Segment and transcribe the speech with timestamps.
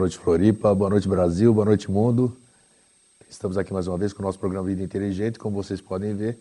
[0.00, 0.74] Noite, Floripa.
[0.74, 1.52] Boa noite, Brasil.
[1.52, 2.34] Boa noite, mundo.
[3.28, 5.38] Estamos aqui mais uma vez com o nosso programa Vida Inteligente.
[5.38, 6.38] Como vocês podem ver,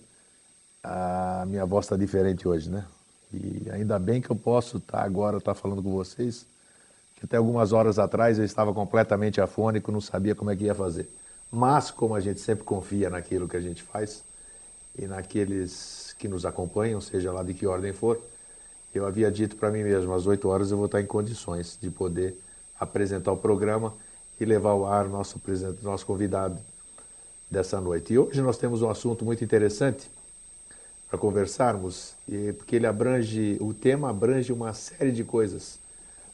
[0.82, 2.86] a minha voz está diferente hoje, né?
[3.34, 6.46] E ainda bem que eu posso estar agora estar falando com vocês,
[7.18, 10.74] que até algumas horas atrás eu estava completamente afônico, não sabia como é que ia
[10.74, 11.10] fazer.
[11.52, 14.24] Mas, como a gente sempre confia naquilo que a gente faz
[14.98, 18.22] e naqueles que nos acompanham, seja lá de que ordem for,
[18.96, 21.90] eu havia dito para mim mesmo, às 8 horas eu vou estar em condições de
[21.90, 22.40] poder
[22.80, 23.94] apresentar o programa
[24.40, 25.42] e levar ao ar nosso,
[25.82, 26.58] nosso convidado
[27.52, 28.14] dessa noite.
[28.14, 30.10] E hoje nós temos um assunto muito interessante
[31.10, 35.80] para conversarmos, e- porque ele abrange, o tema abrange uma série de coisas,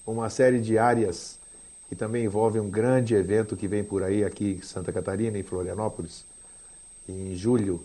[0.06, 1.40] uma série de áreas
[1.92, 5.44] e também envolve um grande evento que vem por aí aqui em Santa Catarina, em
[5.44, 6.26] Florianópolis,
[7.08, 7.82] em julho,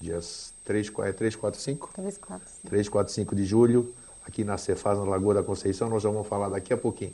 [0.00, 1.90] dias 3, 4, 3 4, 5?
[1.94, 2.68] 3, 4, 5.
[2.68, 3.94] 3, 4, 5 de julho,
[4.26, 7.12] aqui na Cefaz, na Lagoa da Conceição, nós já vamos falar daqui a pouquinho.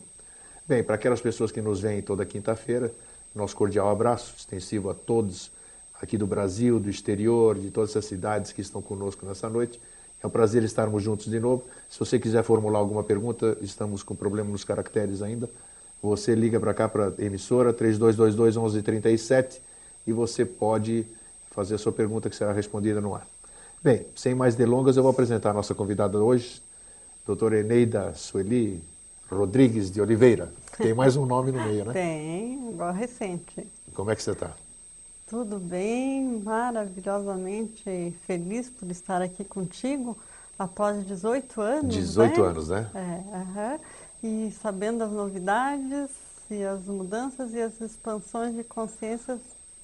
[0.68, 2.92] Bem, para aquelas pessoas que nos veem toda quinta-feira,
[3.34, 5.50] nosso cordial abraço, extensivo a todos
[5.98, 9.80] aqui do Brasil, do exterior, de todas as cidades que estão conosco nessa noite.
[10.22, 11.64] É um prazer estarmos juntos de novo.
[11.88, 15.48] Se você quiser formular alguma pergunta, estamos com problema nos caracteres ainda.
[16.02, 19.60] Você liga para cá, para a emissora, 3222-1137,
[20.06, 21.06] e você pode
[21.50, 23.26] fazer a sua pergunta que será respondida no ar.
[23.82, 26.60] Bem, sem mais delongas, eu vou apresentar a nossa convidada hoje,
[27.24, 28.82] doutora Eneida Sueli
[29.30, 30.52] Rodrigues de Oliveira.
[30.76, 31.92] Tem mais um nome no meio, né?
[31.92, 33.66] Tem, igual recente.
[33.94, 34.52] Como é que você está?
[35.28, 40.16] Tudo bem, maravilhosamente feliz por estar aqui contigo
[40.58, 41.94] após 18 anos.
[41.94, 42.46] 18 né?
[42.48, 42.90] anos, né?
[42.94, 43.78] É, aham.
[44.22, 46.10] E sabendo as novidades
[46.50, 49.38] e as mudanças e as expansões de consciências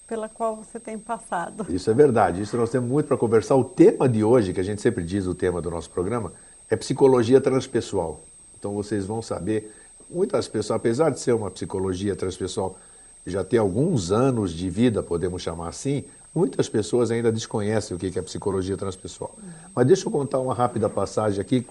[0.09, 1.67] pela qual você tem passado.
[1.69, 3.57] Isso é verdade, isso nós temos muito para conversar.
[3.57, 6.33] O tema de hoje, que a gente sempre diz o tema do nosso programa,
[6.69, 8.21] é psicologia transpessoal.
[8.65, 9.71] Então vocês vão saber,
[10.09, 12.79] muitas pessoas, apesar de ser uma psicologia transpessoal,
[13.27, 16.03] já ter alguns anos de vida, podemos chamar assim,
[16.35, 19.37] muitas pessoas ainda desconhecem o que é psicologia transpessoal.
[19.75, 21.67] Mas deixa eu contar uma rápida passagem aqui,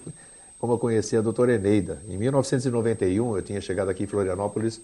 [0.60, 2.00] como eu conheci a doutora Eneida.
[2.08, 4.80] Em 1991, eu tinha chegado aqui em Florianópolis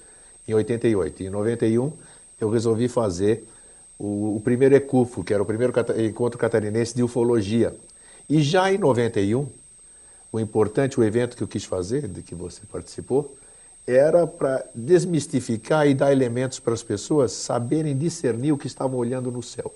[0.49, 1.22] em 88.
[1.22, 1.93] Em 91,
[2.41, 3.47] eu resolvi fazer
[3.97, 5.72] o, primeiro ECUFO, que era o primeiro
[6.04, 7.72] encontro catarinense de ufologia.
[8.28, 9.47] E já em 91,
[10.32, 13.36] o importante, o evento que eu quis fazer, de que você participou,
[13.86, 19.30] era para desmistificar e dar elementos para as pessoas saberem discernir o que estavam olhando
[19.30, 19.74] no céu.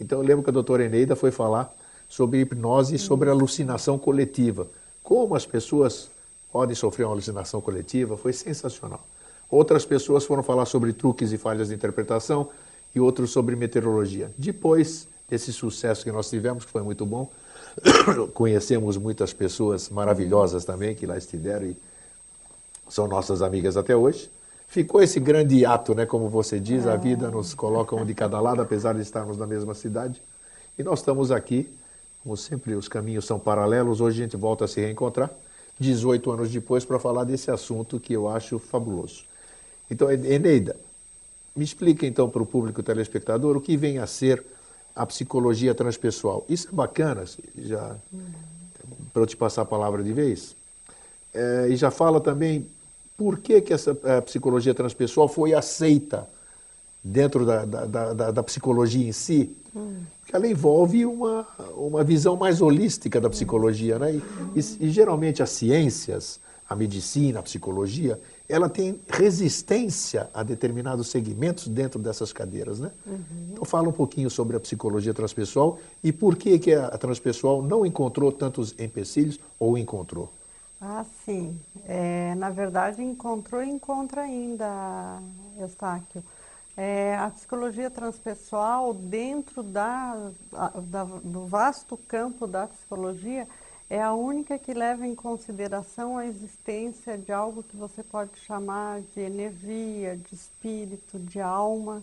[0.00, 1.72] Então eu lembro que a doutora Eneida foi falar
[2.08, 4.66] sobre hipnose e sobre alucinação coletiva.
[5.02, 6.10] Como as pessoas
[6.52, 9.06] podem sofrer uma alucinação coletiva, foi sensacional.
[9.48, 12.48] Outras pessoas foram falar sobre truques e falhas de interpretação
[12.94, 14.30] e outros sobre meteorologia.
[14.36, 17.30] Depois desse sucesso que nós tivemos, que foi muito bom,
[18.34, 21.76] conhecemos muitas pessoas maravilhosas também que lá estiveram e
[22.88, 24.30] são nossas amigas até hoje.
[24.68, 26.06] Ficou esse grande ato, né?
[26.06, 29.46] Como você diz, a vida nos coloca um de cada lado, apesar de estarmos na
[29.46, 30.20] mesma cidade.
[30.78, 31.70] E nós estamos aqui,
[32.22, 34.00] como sempre, os caminhos são paralelos.
[34.00, 35.30] Hoje a gente volta a se reencontrar,
[35.78, 39.24] 18 anos depois, para falar desse assunto que eu acho fabuloso.
[39.90, 40.74] Então, Eneida,
[41.54, 44.42] me explica então para o público telespectador o que vem a ser
[44.94, 46.44] a psicologia transpessoal.
[46.48, 47.24] Isso é bacana,
[47.58, 47.96] já
[49.12, 50.54] para eu te passar a palavra de vez.
[51.34, 52.66] É, e já fala também
[53.16, 56.26] por que, que essa eh, psicologia transpessoal foi aceita
[57.04, 59.54] dentro da, da, da- da- da psicologia em si.
[60.20, 63.98] Porque ela envolve uma, uma visão mais holística da psicologia.
[63.98, 64.20] Né?
[64.54, 68.18] E, e- e geralmente as ciências, a medicina, a psicologia,
[68.52, 72.78] ela tem resistência a determinados segmentos dentro dessas cadeiras.
[72.78, 72.92] Né?
[73.50, 77.86] Então fala um pouquinho sobre a psicologia transpessoal e por que, que a transpessoal não
[77.86, 80.30] encontrou tantos empecilhos ou encontrou.
[80.78, 81.58] Ah, sim.
[81.86, 85.18] É, na verdade, encontrou e encontra ainda,
[85.58, 86.22] Eustáquio.
[86.76, 90.30] É, a psicologia transpessoal, dentro da,
[90.90, 93.46] da- do vasto campo da psicologia,
[93.92, 99.02] é a única que leva em consideração a existência de algo que você pode chamar
[99.02, 102.02] de energia, de espírito, de alma.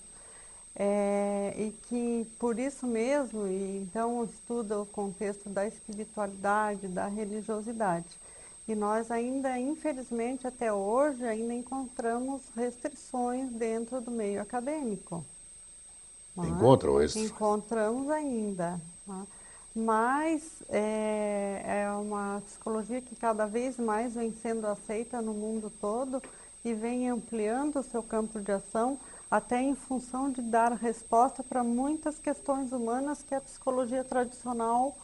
[0.75, 8.19] É, e que por isso mesmo, e então estuda o contexto da espiritualidade, da religiosidade.
[8.68, 15.25] E nós ainda, infelizmente, até hoje, ainda encontramos restrições dentro do meio acadêmico.
[16.38, 16.45] é?
[16.45, 17.18] Encontram isso?
[17.18, 18.80] Encontramos ainda.
[19.09, 19.38] é?
[19.75, 26.21] Mas é, é uma psicologia que cada vez mais vem sendo aceita no mundo todo
[26.63, 29.00] e vem ampliando o seu campo de ação,
[29.30, 34.98] até em função de dar resposta para muitas questões humanas que a psicologia tradicional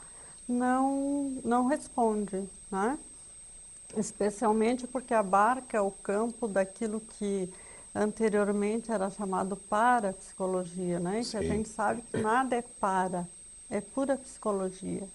[0.48, 2.98] não, não responde, né?
[3.96, 7.52] especialmente porque abarca o campo daquilo que
[7.94, 11.22] anteriormente era chamado para-psicologia, né?
[11.24, 13.28] que a gente sabe que nada é para,
[13.70, 15.08] é pura psicologia.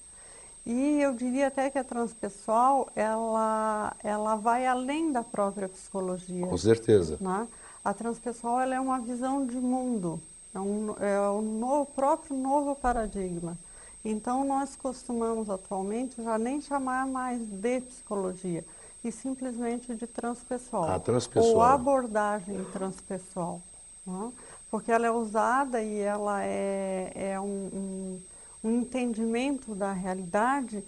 [0.67, 6.47] E eu diria até que a transpessoal, ela, ela vai além da própria psicologia.
[6.47, 7.17] Com certeza.
[7.20, 7.49] Né?
[7.85, 10.20] A transpessoal ela é uma visão de mundo,
[10.55, 13.56] é, um, é o novo, próprio novo paradigma.
[14.05, 18.64] Então, nós costumamos atualmente já nem chamar mais de psicologia,
[19.03, 20.91] e simplesmente de transpessoal.
[20.91, 21.55] Ah, transpessoal.
[21.55, 23.61] Ou abordagem transpessoal.
[24.06, 24.32] Né?
[24.70, 28.20] Porque ela é usada e ela é, é um, um
[28.62, 30.82] um entendimento da realidade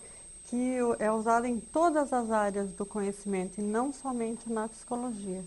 [0.44, 5.42] que é usado em todas as áreas do conhecimento e não somente na psicologia.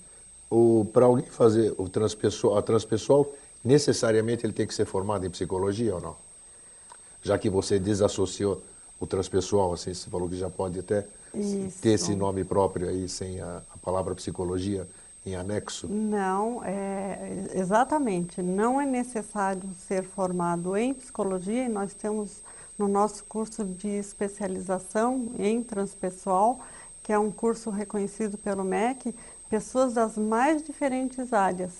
[0.93, 3.31] Para alguém fazer o transpessoal, a transpessoal,
[3.63, 6.15] necessariamente ele tem que ser formado em psicologia ou não?
[7.21, 8.61] Já que você desassociou
[8.99, 11.81] o transpessoal, assim, você falou que já pode até Isso.
[11.81, 14.87] ter esse nome próprio aí, sem a, a palavra psicologia
[15.25, 15.87] em anexo?
[15.87, 18.41] Não, é, exatamente.
[18.41, 22.43] Não é necessário ser formado em psicologia e nós temos
[22.77, 26.59] no nosso curso de especialização em transpessoal,
[27.01, 29.15] que é um curso reconhecido pelo MEC,
[29.49, 31.71] pessoas das mais diferentes áreas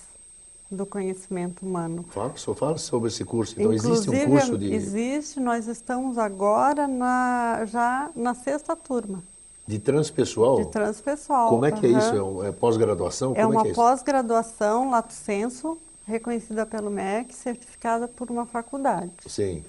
[0.72, 2.06] do conhecimento humano.
[2.10, 3.54] Fala, fala sobre esse curso.
[3.58, 4.74] Então Inclusive, existe um curso de...
[4.74, 9.24] Existe, nós estamos agora na, já na sexta turma.
[9.68, 10.58] De transpessoal?
[10.58, 11.50] De transpessoal.
[11.50, 11.96] Como é que uhum.
[11.96, 12.44] é isso?
[12.44, 13.34] É, é pós-graduação?
[13.36, 19.12] É uma é, é pós-graduação, lato senso, reconhecida pelo MEC, certificada por uma faculdade.
[19.26, 19.64] Sim.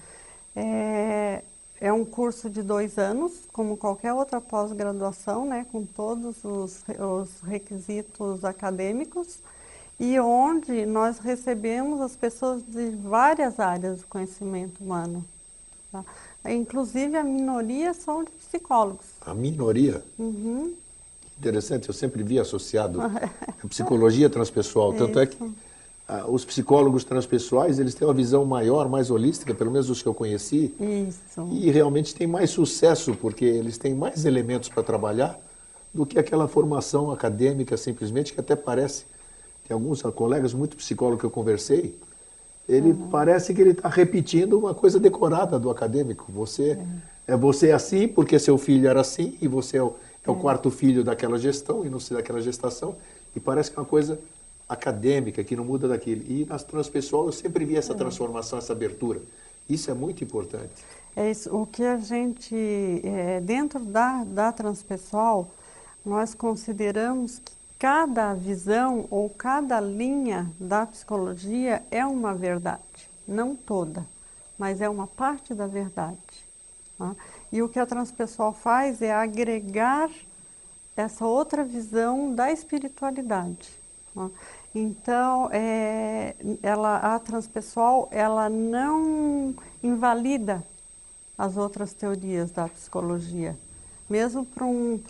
[0.55, 1.43] É,
[1.81, 7.41] é um curso de dois anos, como qualquer outra pós-graduação, né, com todos os, os
[7.43, 9.43] requisitos acadêmicos,
[9.99, 15.25] e onde nós recebemos as pessoas de várias áreas do conhecimento humano.
[15.93, 16.05] Tá?
[16.45, 19.07] Inclusive, a minoria são de psicólogos.
[19.21, 20.03] A minoria?
[20.19, 20.75] Uhum.
[21.39, 24.93] Interessante, eu sempre vi associado a psicologia transpessoal.
[24.95, 25.37] Tanto é que
[26.09, 30.09] ah, os psicólogos transpessoais, eles têm uma visão maior, mais holística, pelo menos os que
[30.09, 30.73] eu conheci.
[30.81, 31.49] Isso.
[31.53, 35.39] E realmente têm mais sucesso, porque eles têm mais elementos para trabalhar
[35.93, 39.05] do que aquela formação acadêmica simplesmente, que até parece.
[39.67, 41.99] Tem alguns colegas, muito psicólogos que eu conversei,
[42.69, 43.09] ele uhum.
[43.09, 46.31] parece que ele está repetindo uma coisa decorada do acadêmico.
[46.33, 46.79] Você
[47.29, 47.35] é.
[47.35, 50.41] é você assim porque seu filho era assim e você é o, é o é.
[50.41, 52.97] quarto filho daquela gestão e não sei daquela gestação
[53.35, 54.19] e parece que é uma coisa
[54.69, 56.23] acadêmica que não muda daquilo.
[56.29, 57.97] E nas transpessoal eu sempre vi essa é.
[57.97, 59.21] transformação, essa abertura.
[59.69, 60.85] Isso é muito importante.
[61.15, 61.55] É isso.
[61.57, 62.55] O que a gente
[63.05, 65.49] é, dentro da da transpessoal
[66.05, 74.07] nós consideramos que cada visão ou cada linha da psicologia é uma verdade, não toda,
[74.59, 76.19] mas é uma parte da verdade.
[76.99, 77.15] Tá?
[77.53, 80.11] E o que a transpessoal faz é agregar
[80.97, 83.69] essa outra visão da espiritualidade.
[84.15, 84.31] Tá?
[84.75, 90.65] Então, é, ela, a transpessoal ela não invalida
[91.37, 93.57] as outras teorias da psicologia
[94.09, 95.01] mesmo para um,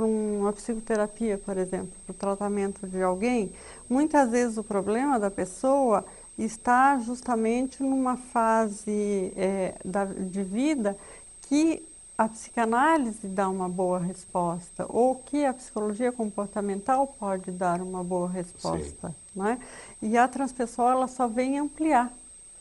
[0.40, 3.52] uma psicoterapia, por exemplo, para o tratamento de alguém,
[3.88, 6.04] muitas vezes o problema da pessoa
[6.38, 10.96] está justamente numa fase é, da, de vida
[11.42, 11.82] que
[12.18, 18.28] a psicanálise dá uma boa resposta ou que a psicologia comportamental pode dar uma boa
[18.28, 19.58] resposta, né?
[20.00, 22.10] E a transpessoal ela só vem ampliar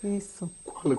[0.03, 0.49] isso.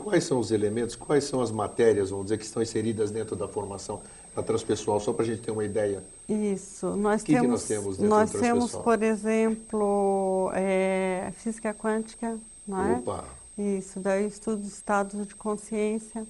[0.03, 3.47] Quais são os elementos, quais são as matérias, vamos dizer, que estão inseridas dentro da
[3.47, 4.01] formação
[4.37, 6.05] da transpessoal, só para a gente ter uma ideia?
[6.29, 6.95] Isso.
[6.95, 12.39] Nós que temos, que nós temos dentro Nós temos, por exemplo, é, física quântica,
[12.69, 12.93] não é?
[12.97, 13.25] Opa!
[13.57, 16.27] Isso, daí estudos estados de consciência.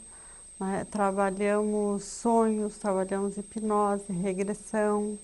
[0.61, 0.85] É?
[0.85, 5.19] Trabalhamos sonhos, trabalhamos hipnose, regressão.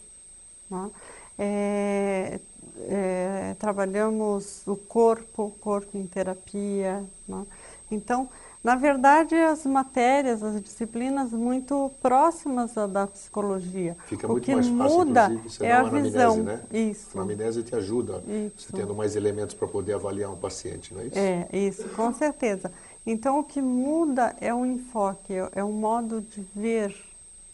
[0.72, 0.90] É?
[1.38, 2.40] É,
[2.88, 7.04] é, trabalhamos o corpo, corpo em terapia.
[7.28, 7.46] Né?
[7.90, 8.28] Então,
[8.62, 13.96] na verdade, as matérias, as disciplinas muito próximas da psicologia.
[14.06, 16.42] Fica o muito que mais fácil, muda é a visão.
[16.44, 16.60] Né?
[16.72, 17.18] Isso.
[17.18, 18.66] A anamnese te ajuda, isso.
[18.68, 21.18] você tendo mais elementos para poder avaliar um paciente, não é isso?
[21.18, 22.70] É, isso, com certeza.
[23.04, 26.94] Então, o que muda é o enfoque, é o modo de ver,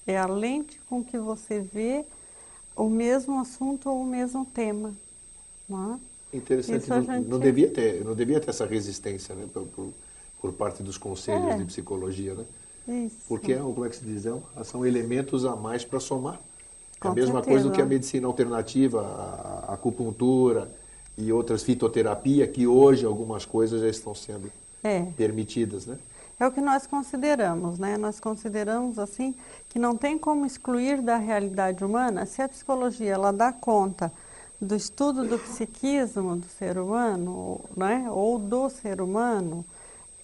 [0.07, 2.05] é a lente com que você vê
[2.77, 4.93] o mesmo assunto ou o mesmo tema.
[5.67, 6.37] Não é?
[6.37, 9.89] Interessante, não, gente- não devia ter, não devia ter essa resistência, né, por, por,
[10.41, 11.57] por parte dos conselhos É.
[11.57, 12.45] de psicologia, né?
[13.07, 13.17] Isso.
[13.29, 16.35] Porque é, como é que se diz, é um- são elementos a mais para somar.
[16.35, 17.51] É a Com mesma certeza.
[17.51, 20.71] coisa do que a medicina alternativa, a, a acupuntura
[21.17, 24.51] e outras fitoterapia, que hoje algumas coisas já estão sendo
[24.83, 25.03] É.
[25.17, 25.99] permitidas, né?
[26.41, 27.97] É o que nós consideramos, né?
[27.97, 29.35] Nós consideramos assim
[29.69, 32.25] que não tem como excluir da realidade humana.
[32.27, 34.13] Se a psicologia ela dá conta
[34.61, 38.07] do estudo do psiquismo do ser humano, né?
[38.11, 39.65] Ou do ser humano,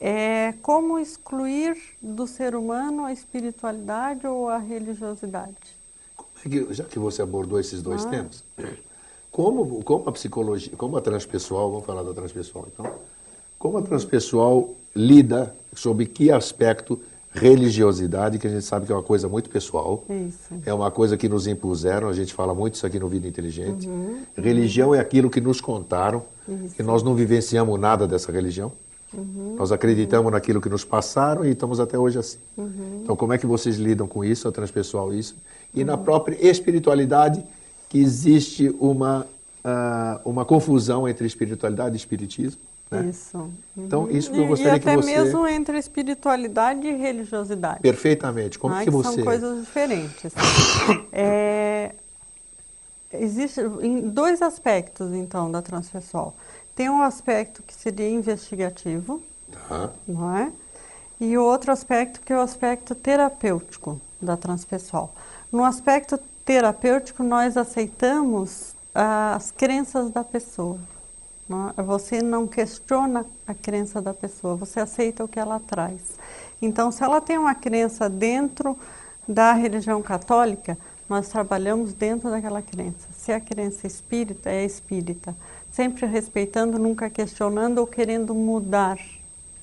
[0.00, 5.54] é como excluir do ser humano a espiritualidade ou a religiosidade.
[6.44, 8.10] É já que você abordou esses dois Ah.
[8.10, 8.44] temas,
[9.30, 12.86] como, como a psicologia, como a transpessoal, vamos falar da transpessoal então,
[13.58, 17.00] como a transpessoal lida sobre que aspecto
[17.32, 20.54] religiosidade, que a gente sabe que é uma coisa muito pessoal, Isso.
[20.64, 23.88] é uma coisa que nos impuseram, a gente fala muito isso aqui no Vida Inteligente.
[23.88, 24.22] Uhum.
[24.36, 26.76] Religião é aquilo que nos contaram, Isso.
[26.76, 28.70] que nós não vivenciamos nada dessa religião.
[29.16, 29.54] Uhum.
[29.56, 32.38] Nós acreditamos naquilo que nos passaram e estamos até hoje assim.
[32.56, 33.00] Uhum.
[33.02, 35.36] Então, como é que vocês lidam com isso, a transpessoal isso?
[35.74, 37.44] E na própria espiritualidade,
[37.88, 39.26] que existe uma,
[39.64, 42.60] ah, uma confusão entre espiritualidade e espiritismo.
[42.90, 43.06] Né?
[43.10, 43.50] Isso.
[43.76, 47.80] Então, isso que eu E- gostaria e que até você- mesmo entre espiritualidade e religiosidade.
[47.80, 48.58] Perfeitamente.
[48.58, 49.14] Como é que que você...
[49.14, 50.32] são coisas diferentes.
[51.12, 51.92] É,
[53.12, 56.34] existe em dois aspectos então da transpessoal.
[56.74, 59.22] Tem um aspecto que seria investigativo,
[59.68, 59.90] Tá.
[60.06, 60.50] não é?
[61.20, 65.14] E o outro aspecto que é o aspecto terapêutico da transpessoal.
[65.52, 70.78] No aspecto terapêutico nós aceitamos as crenças da pessoa.
[71.48, 71.82] não é?
[71.82, 76.00] Você não questiona a crença da pessoa, você aceita o que ela traz.
[76.60, 78.76] Então, se ela tem uma crença dentro
[79.28, 80.76] da religião católica,
[81.08, 83.06] nós trabalhamos dentro daquela crença.
[83.16, 85.36] Se a crença é espírita, é espírita.
[85.74, 88.96] Sempre respeitando, nunca questionando ou querendo mudar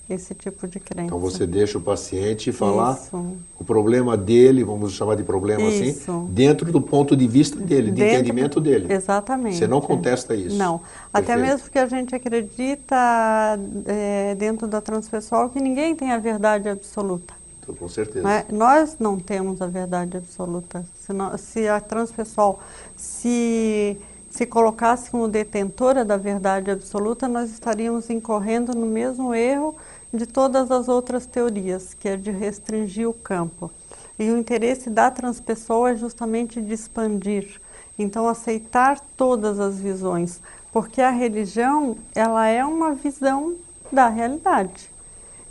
[0.10, 1.06] esse tipo de crença.
[1.06, 3.16] Então você deixa o paciente falar Isso.
[3.58, 6.12] o problema dele, vamos chamar de problema Isso.
[6.12, 8.92] assim, dentro do ponto de vista dele, de Dentro- entendimento dele.
[8.92, 9.56] Exatamente.
[9.56, 10.58] Você não contesta isso.
[10.58, 10.82] Não.
[11.14, 11.48] Até Perfeito.
[11.48, 17.34] mesmo porque a gente acredita é, dentro da transpessoal que ninguém tem a verdade absoluta.
[17.64, 18.22] Então, com certeza.
[18.24, 18.46] não é?
[18.52, 20.84] Nós não temos a verdade absoluta.
[21.06, 22.60] Se, nó- se a transpessoal
[22.98, 23.96] se,
[24.42, 29.76] se colocasse como detentora da verdade absoluta, nós estaríamos incorrendo no mesmo erro
[30.12, 33.70] de todas as outras teorias, que é de restringir o campo.
[34.18, 37.62] E o interesse da transpessoa é justamente de expandir.
[38.00, 40.42] Então, aceitar todas as visões,
[40.74, 43.54] porque a religião, ela é uma visão
[43.92, 44.90] da realidade.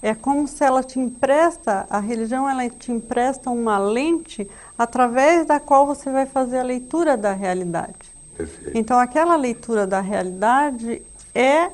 [0.02, 5.60] É como se ela te empresta, a religião ela te empresta uma lente através da
[5.60, 8.09] qual você vai fazer a leitura da realidade.
[8.40, 8.76] Perfeito.
[8.78, 11.02] Então aquela leitura da realidade
[11.34, 11.70] é,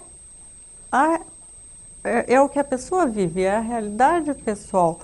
[0.90, 1.20] a,
[2.02, 4.98] é, é o que a pessoa vive, é a realidade pessoal.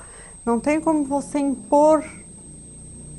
[0.45, 2.05] Não tem como você impor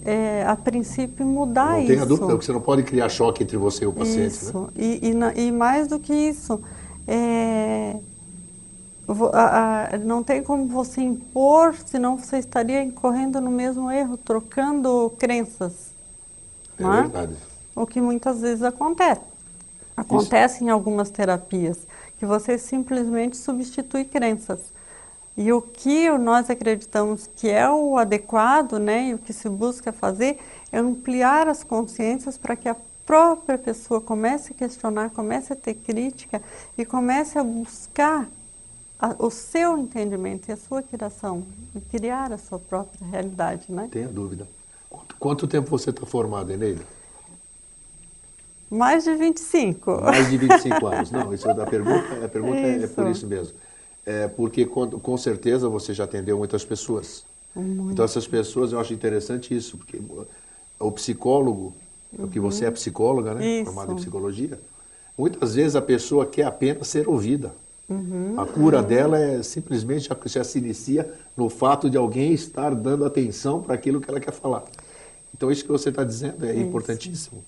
[0.06, 1.88] é, a princípio mudar não isso.
[1.88, 4.28] tenha dúvida, porque você não pode criar choque entre você e o paciente.
[4.28, 4.60] Isso.
[4.60, 4.68] Né?
[4.76, 5.10] E,
[5.40, 6.62] e, e mais do que isso,
[7.08, 7.96] é,
[9.32, 15.14] a- a- não tem como você impor, senão você estaria incorrendo no mesmo erro, trocando
[15.18, 15.94] crenças.
[16.78, 17.02] É não é?
[17.04, 17.34] verdade.
[17.76, 19.22] O que muitas vezes acontece.
[19.96, 21.80] Acontece em algumas terapias,
[22.18, 24.74] que você simplesmente substitui crenças.
[25.36, 29.92] E o que nós acreditamos que é o adequado, né, e o que se busca
[29.92, 30.40] fazer,
[30.72, 32.76] é ampliar as consciências para que a
[33.06, 36.42] própria pessoa comece a questionar, comece a ter crítica
[36.78, 38.28] e comece a buscar
[39.00, 41.44] a- o seu entendimento e a sua criação,
[41.76, 43.90] e criar a sua própria realidade, né?
[43.92, 44.48] Tenha dúvida.
[45.20, 46.84] Quanto, tempo você está formado, Eneida?
[48.74, 50.02] Mais de 25.
[50.02, 51.12] Mais de 25 anos.
[51.12, 53.12] Não, isso é da pergunta, a pergunta é, é por Isso.
[53.12, 53.54] isso mesmo.
[54.06, 57.24] É porque com, com certeza você já atendeu muitas pessoas.
[57.56, 60.00] Então essas pessoas, eu acho interessante isso, porque
[60.80, 61.74] o psicólogo,
[62.18, 63.46] porque você é psicóloga, né?
[63.46, 63.66] Isso.
[63.66, 64.60] Formada em psicologia,
[65.16, 67.54] muitas vezes a pessoa quer apenas ser ouvida.
[67.88, 68.40] Uhum.
[68.40, 73.06] A cura dela é simplesmente já, já se inicia no fato de alguém estar dando
[73.06, 74.64] atenção para aquilo que ela quer falar.
[75.36, 76.62] Então isso que você está dizendo é Isso.
[76.62, 77.44] importantíssimo.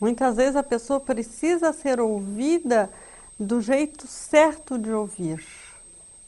[0.00, 2.90] Muitas vezes a pessoa precisa ser ouvida
[3.38, 5.44] do jeito certo de ouvir.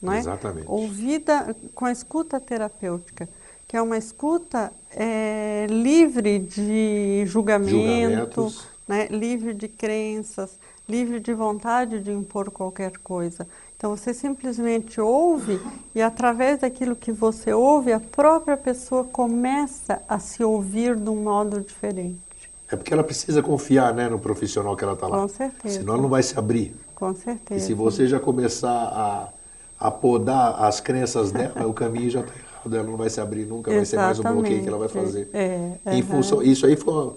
[0.01, 0.19] Não é?
[0.19, 0.65] Exatamente.
[0.67, 3.29] Ouvida com a escuta terapêutica,
[3.67, 8.51] que é uma escuta é, livre de julgamento,
[8.87, 9.07] né?
[9.07, 10.59] livre de crenças,
[10.89, 13.47] livre de vontade de impor qualquer coisa.
[13.77, 15.59] Então você simplesmente ouve
[15.95, 21.23] e através daquilo que você ouve, a própria pessoa começa a se ouvir de um
[21.23, 22.30] modo diferente.
[22.71, 25.17] É porque ela precisa confiar né, no profissional que ela está lá.
[25.17, 25.79] Com certeza.
[25.79, 26.73] Senão ela não vai se abrir.
[26.95, 27.61] Com certeza.
[27.61, 29.29] E se você já começar a,
[29.77, 32.75] a podar as crenças dela, o caminho já está errado.
[32.75, 35.29] Ela não vai se abrir nunca, vai ser mais um bloqueio que ela vai fazer.
[35.33, 37.13] É, em função, isso aí foi,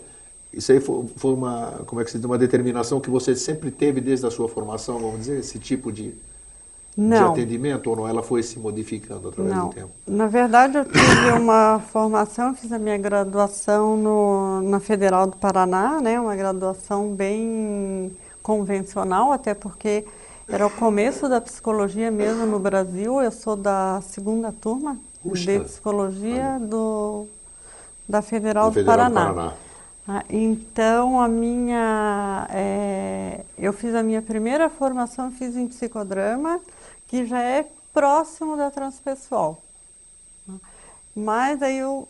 [0.53, 3.71] isso aí foi, foi, uma, como é que se diz, uma determinação que você sempre
[3.71, 6.15] teve desde a sua formação, vamos dizer, esse tipo de,
[6.97, 7.33] não.
[7.33, 8.09] de atendimento ou não?
[8.09, 9.69] Ela foi se modificando através não.
[9.69, 9.91] do tempo?
[10.07, 16.01] Na verdade, eu tive uma formação, fiz a minha graduação no, na Federal do Paraná,
[16.01, 20.05] né, uma graduação bem convencional, até porque
[20.49, 23.21] era o começo da psicologia mesmo no Brasil.
[23.21, 25.45] Eu sou da segunda turma Puxa.
[25.45, 27.27] de psicologia do,
[28.09, 29.29] da Federal, do, Federal Paraná.
[29.29, 29.53] do Paraná.
[30.07, 36.61] Ah, então a minha, é, eu fiz a minha primeira formação, fiz em psicodrama
[37.15, 39.63] que já é próximo da transpessoal.
[41.15, 42.09] Mas aí eu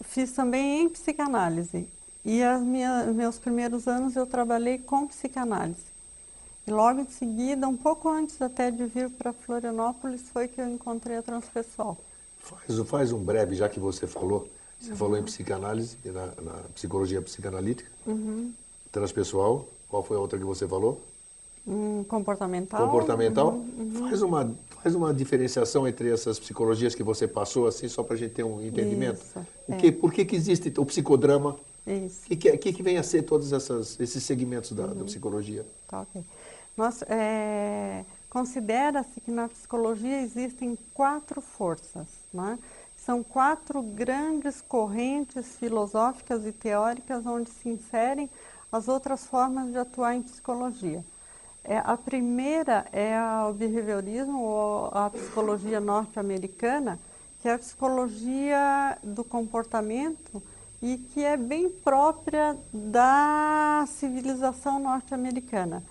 [0.00, 1.88] fiz também em psicanálise.
[2.24, 5.88] E as meus primeiros anos eu trabalhei com psicanálise.
[6.64, 10.68] E logo em seguida, um pouco antes até de vir para Florianópolis, foi que eu
[10.68, 11.98] encontrei a transpessoal.
[12.38, 14.48] Faz, faz um breve, já que você falou.
[14.78, 14.96] Você uhum.
[14.96, 18.54] falou em psicanálise, na, na psicologia psicanalítica, uhum.
[18.92, 19.68] transpessoal.
[19.88, 21.00] Qual foi a outra que você falou?
[21.68, 22.86] Hum, comportamental.
[22.86, 23.48] Comportamental.
[23.52, 24.08] Uhum.
[24.08, 28.16] Faz, uma, faz uma diferenciação entre essas psicologias que você passou, assim, só para a
[28.16, 29.20] gente ter um entendimento.
[29.20, 29.92] Isso, o que, é.
[29.92, 31.56] Por que, que existe o psicodrama?
[31.86, 32.22] Isso.
[32.24, 34.94] O que, que, que, que vem a ser todos essas, esses segmentos da, uhum.
[34.94, 35.66] da psicologia?
[35.86, 36.24] Tá, ok.
[36.74, 42.58] Nós, é, considera-se que na psicologia existem quatro forças, né?
[42.96, 48.28] São quatro grandes correntes filosóficas e teóricas onde se inserem
[48.72, 51.04] as outras formas de atuar em psicologia.
[51.64, 53.14] É, a primeira é
[53.48, 56.98] o behaviorismo, ou a psicologia norte-americana,
[57.40, 60.42] que é a psicologia do comportamento
[60.80, 65.82] e que é bem própria da civilização norte-americana,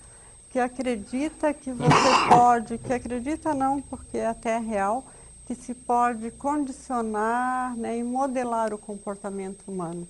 [0.50, 5.06] que acredita que você pode, que acredita não, porque é até real,
[5.46, 10.08] que se pode condicionar né, e modelar o comportamento humano.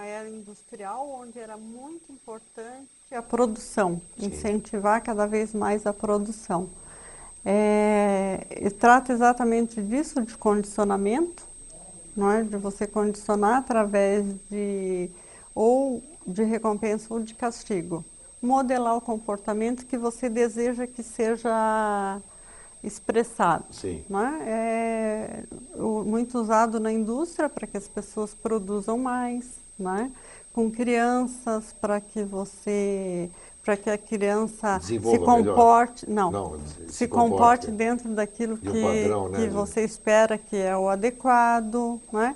[0.00, 4.26] Uma era industrial onde era muito importante a produção, Sim.
[4.26, 6.70] incentivar cada vez mais a produção.
[7.44, 8.46] É,
[8.78, 11.44] trata exatamente disso, de condicionamento,
[12.16, 12.42] não é?
[12.42, 15.10] de você condicionar através de
[15.54, 18.04] ou de recompensa ou de castigo.
[18.40, 22.20] Modelar o comportamento que você deseja que seja
[22.82, 23.64] expressado.
[23.70, 24.02] Sim.
[24.08, 24.38] Né?
[24.46, 25.44] É
[25.76, 30.12] muito usado na indústria para que as pessoas produzam mais, né?
[30.52, 33.30] com crianças para que você
[33.62, 37.70] para que a criança se comporte não, não se, se, comporte, comporte.
[37.70, 42.34] dentro daquilo que, um padrão, né, que você espera que é o adequado né?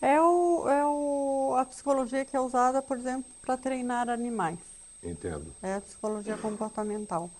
[0.00, 4.58] é, o, é o, a psicologia que é usada por exemplo para treinar animais.
[5.02, 5.46] Entendo.
[5.62, 7.30] É a psicologia comportamental.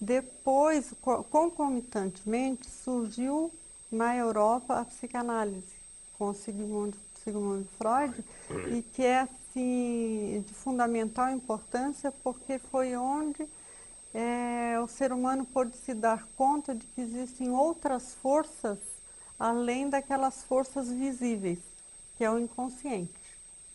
[0.00, 0.92] Depois
[1.30, 3.52] concomitantemente surgiu
[3.90, 5.76] na Europa a psicanálise.
[6.18, 8.24] Com o Sigmund Sigmund Freud,
[8.70, 13.46] e que é assim, de fundamental importância porque foi onde
[14.14, 18.78] é, o ser humano pôde se dar conta de que existem outras forças
[19.38, 21.58] além daquelas forças visíveis,
[22.16, 23.12] que é o inconsciente.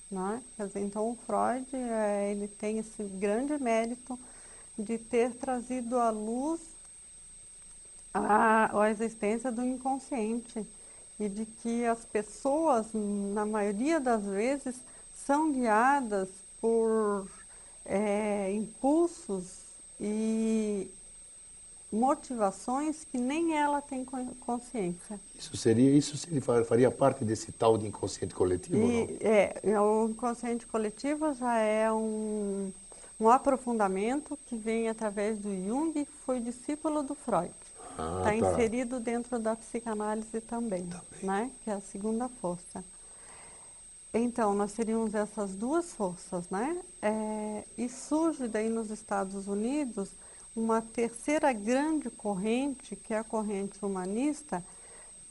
[0.09, 0.41] Né?
[0.57, 4.17] Dizer, então, o Freud é, ele tem esse grande mérito
[4.77, 6.61] de ter trazido à luz
[8.13, 10.65] a, a existência do inconsciente
[11.19, 14.75] e de que as pessoas, na maioria das vezes,
[15.25, 16.29] são guiadas
[16.61, 17.27] por
[17.85, 19.61] é, impulsos
[19.99, 20.89] e
[21.91, 25.19] motivações que nem ela tem consciência.
[25.37, 28.77] Isso seria isso seria, faria parte desse tal de inconsciente coletivo?
[28.77, 32.71] E, é, o inconsciente coletivo já é um,
[33.19, 37.53] um aprofundamento que vem através do Jung, que foi discípulo do Freud.
[37.97, 38.35] Está ah, tá.
[38.35, 41.51] inserido dentro da psicanálise também, também, né?
[41.63, 42.83] que é a segunda força.
[44.13, 46.79] Então, nós teríamos essas duas forças, né?
[47.01, 50.09] É, e surge daí nos Estados Unidos
[50.55, 54.63] uma terceira grande corrente, que é a corrente humanista,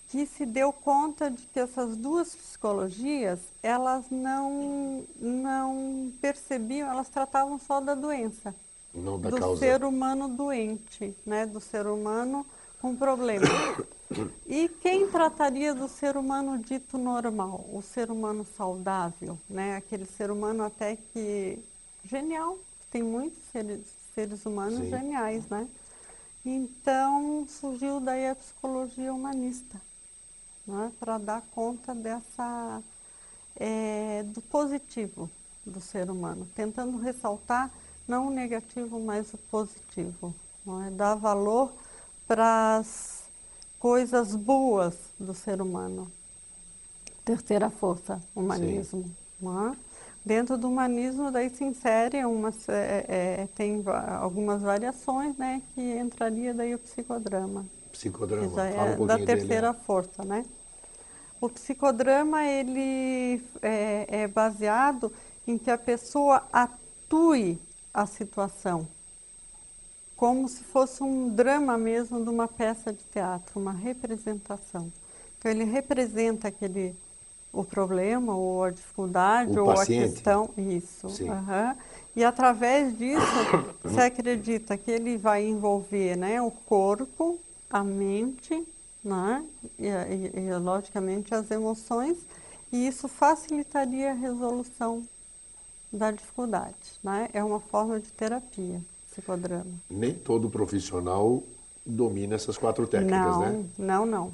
[0.08, 7.58] que se deu conta de que essas duas psicologias, elas não, não percebiam, elas tratavam
[7.58, 8.54] só da doença.
[8.94, 9.60] Não da do causa.
[9.60, 11.44] ser humano doente, né?
[11.46, 12.46] do ser humano
[12.86, 13.46] com problema.
[14.46, 19.76] E quem trataria do ser humano dito normal, o ser humano saudável, né?
[19.76, 21.58] Aquele ser humano até que
[22.04, 22.56] genial,
[22.92, 23.80] tem muitos seres,
[24.14, 24.90] seres humanos Sim.
[24.90, 25.66] geniais, né?
[26.44, 29.80] Então surgiu daí a psicologia humanista,
[30.64, 30.92] né?
[31.00, 32.80] Para dar conta dessa
[33.56, 35.28] é, do positivo
[35.64, 37.68] do ser humano, tentando ressaltar
[38.06, 40.32] não o negativo, mas o positivo.
[40.86, 40.90] É?
[40.90, 41.72] Dar valor
[42.26, 43.24] para as
[43.78, 46.10] coisas boas do ser humano.
[47.24, 49.04] Terceira força, humanismo.
[49.42, 49.76] É?
[50.24, 53.84] Dentro do humanismo, daí se insere umas, é, é, tem
[54.20, 57.64] algumas variações, né, que entraria daí o psicodrama.
[57.92, 59.84] Psicodrama, que já é um da terceira dele.
[59.84, 60.44] força, né?
[61.40, 65.12] O psicodrama, ele é, é baseado
[65.46, 67.58] em que a pessoa atue
[67.94, 68.88] a situação,
[70.16, 74.90] como se fosse um drama mesmo de uma peça de teatro, uma representação.
[75.38, 76.94] Então ele representa aquele
[77.52, 80.02] o problema ou a dificuldade O ou paciente.
[80.02, 81.06] a questão, isso.
[81.30, 81.76] Aham.
[82.14, 83.24] E através disso
[83.88, 87.38] se acredita que ele vai envolver, né, o corpo,
[87.70, 88.66] a mente,
[89.02, 89.44] né,
[89.78, 92.18] e, e- e, logicamente as emoções,
[92.72, 95.02] e isso facilitaria a resolução
[95.92, 97.28] da dificuldade, né?
[97.32, 98.80] É uma forma de terapia,
[99.16, 99.64] psicodrama.
[99.88, 101.42] Nem todo profissional
[101.84, 103.64] domina essas quatro técnicas, não, né?
[103.78, 104.32] não, não.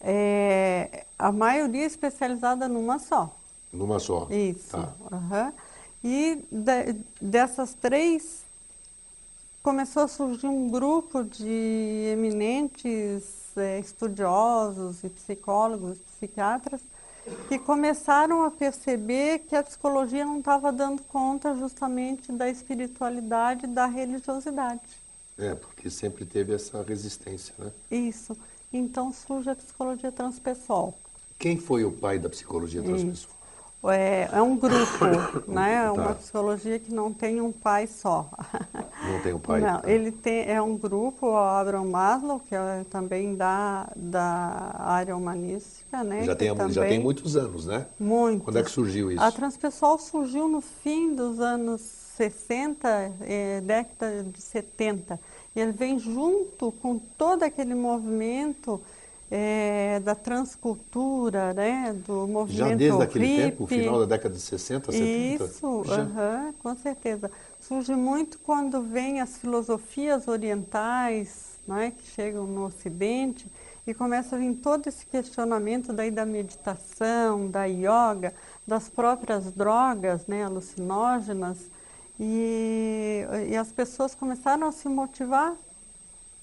[0.00, 3.34] É, a maioria é especializada numa só.
[3.72, 4.28] Numa só.
[4.30, 4.70] Isso.
[4.70, 4.92] Tá.
[5.10, 5.52] aham.
[6.02, 8.42] E de- dessas três,
[9.62, 13.24] começou a surgir um grupo de eminentes
[13.56, 16.82] eh, estudiosos e psicólogos, psiquiatras,
[17.48, 23.68] que começaram a perceber que a psicologia não estava dando conta justamente da espiritualidade e
[23.68, 24.80] da religiosidade.
[25.38, 27.72] É, porque sempre teve essa resistência, né?
[27.90, 28.36] Isso.
[28.72, 30.94] Então surge a psicologia transpessoal.
[31.38, 33.34] Quem foi o pai da psicologia transpessoal?
[33.86, 35.04] É, é um grupo,
[35.50, 35.84] né?
[35.84, 36.14] É uma Tá.
[36.14, 38.30] psicologia que não tem um pai só.
[39.14, 39.60] Não tem o pai?
[39.60, 39.90] Não, tá.
[39.90, 46.02] ele tem, é um grupo, o Abraham Maslow, que é também da, da área humanística,
[46.02, 46.24] né?
[46.24, 47.86] já, tem, já também- tem muitos anos, né?
[47.98, 48.44] Muitos.
[48.44, 49.22] Quando é que surgiu isso?
[49.22, 51.80] A transpessoal surgiu no fim dos anos
[52.16, 55.18] 60, eh, década de 70.
[55.54, 58.80] E ele vem junto com todo aquele movimento
[59.30, 61.94] eh, da transcultura, né?
[62.06, 63.80] Do movimento Já desde aquele tempo, hippie.
[63.82, 65.44] final da década de 60, 70?
[65.44, 66.02] Isso, Já.
[66.02, 67.30] aham, com certeza.
[67.66, 73.50] Surge muito quando vem as filosofias orientais, né, que chegam no Ocidente,
[73.86, 78.34] e começa a vir todo esse questionamento daí da meditação, da yoga,
[78.66, 81.70] das próprias drogas né, alucinógenas,
[82.20, 85.54] e, e as pessoas começaram a se motivar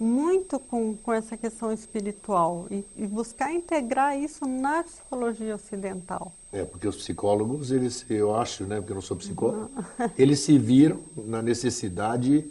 [0.02, 6.32] muito com, com essa questão espiritual e, e buscar integrar isso na psicologia ocidental.
[6.52, 9.70] É, porque os psicólogos, eles, eu acho, né, porque eu não sou psicólogo,
[10.18, 12.44] eles se viram na necessidade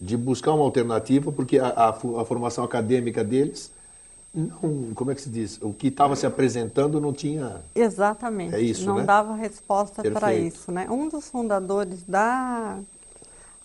[0.00, 3.70] de buscar uma alternativa, porque a, a a formação acadêmica deles,
[4.34, 5.60] não, como é que se diz?
[5.62, 7.62] O que estava se apresentando não tinha.
[7.72, 8.56] Exatamente.
[8.56, 9.04] É isso, Não né?
[9.04, 10.88] dava resposta para isso, né?
[10.90, 12.80] Um dos fundadores da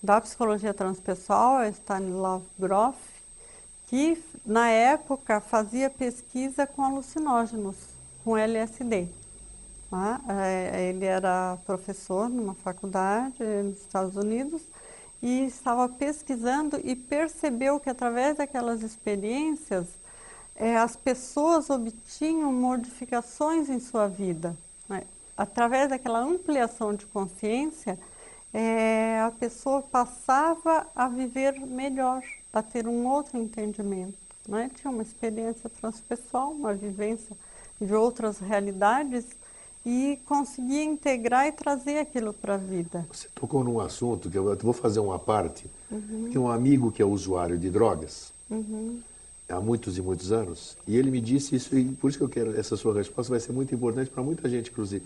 [0.02, 2.96] da psicologia transpessoal é Stanislav Grof,
[3.88, 7.76] que na época fazia pesquisa com alucinógenos,
[8.24, 9.10] com LSD.
[9.90, 10.22] tá?
[10.30, 14.62] É, Ele era professor numa faculdade nos Estados Unidos
[15.22, 19.88] e estava pesquisando e percebeu que através daquelas experiências
[20.56, 24.56] eh, as pessoas obtinham modificações em sua vida.
[24.88, 25.04] né?
[25.36, 28.00] Através daquela ampliação de consciência,
[28.54, 34.18] eh, a pessoa passava a viver melhor, a ter um outro entendimento.
[34.48, 34.70] né?
[34.76, 37.36] Tinha uma experiência transpessoal, uma vivência
[37.80, 39.26] de outras realidades
[39.86, 43.06] e conseguia integrar e trazer aquilo para a vida.
[43.12, 45.70] Você tocou num assunto que eu vou fazer uma parte.
[45.90, 48.34] Tem um amigo que é usuário de drogas
[49.48, 52.30] há muitos e muitos anos, e ele me disse isso, e por isso que eu
[52.30, 55.04] quero, essa sua resposta vai ser muito importante para muita gente, inclusive.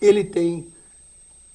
[0.00, 0.66] Ele tem,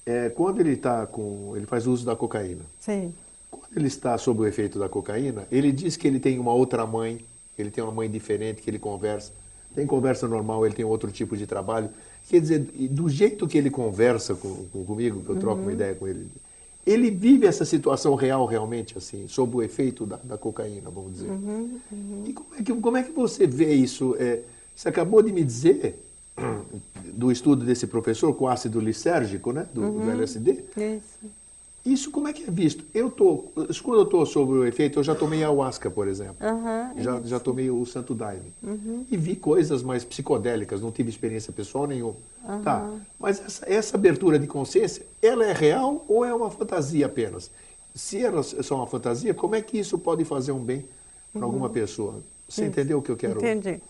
[0.08, 2.62] é, quando ele está com, ele faz uso da cocaína.
[2.80, 3.12] Sim.
[3.50, 6.86] Quando ele está sob o efeito da cocaína, ele diz que ele tem uma outra
[6.86, 7.20] mãe,
[7.58, 9.32] ele tem uma mãe diferente, que ele conversa.
[9.74, 11.90] Tem conversa normal, ele tem outro tipo de trabalho.
[12.28, 12.58] Quer dizer,
[12.90, 16.26] do jeito que ele conversa com, com- comigo, que eu troco uma ideia com ele,
[16.86, 21.28] ele vive essa situação real, realmente, assim, sob o efeito da, da cocaína, vamos dizer.
[22.26, 24.16] E como é, que, como é que você vê isso?
[24.18, 24.40] É,
[24.74, 26.02] você acabou de me dizer
[27.04, 30.64] do estudo desse professor com ácido lisérgico, né, do, do LSD.
[30.76, 31.38] Isso.
[31.86, 32.84] Isso como é que é visto?
[32.92, 33.44] Eu tô,
[33.82, 36.36] quando eu estou sob o efeito, eu já tomei ayahuasca, por exemplo.
[36.40, 38.52] Aham, já, já tomei o Santo Daime.
[39.10, 42.16] E vi coisas mais psicodélicas, não tive experiência pessoal nenhuma.
[42.62, 42.90] Tá.
[43.18, 47.50] Mas essa, essa abertura de consciência, ela é real ou é uma fantasia apenas?
[47.94, 50.84] Se ela é só uma fantasia, como é que isso pode fazer um bem
[51.32, 52.22] para alguma pessoa?
[52.48, 52.70] Você Isso.
[52.70, 53.38] entendeu o que eu quero?
[53.38, 53.80] Entendi.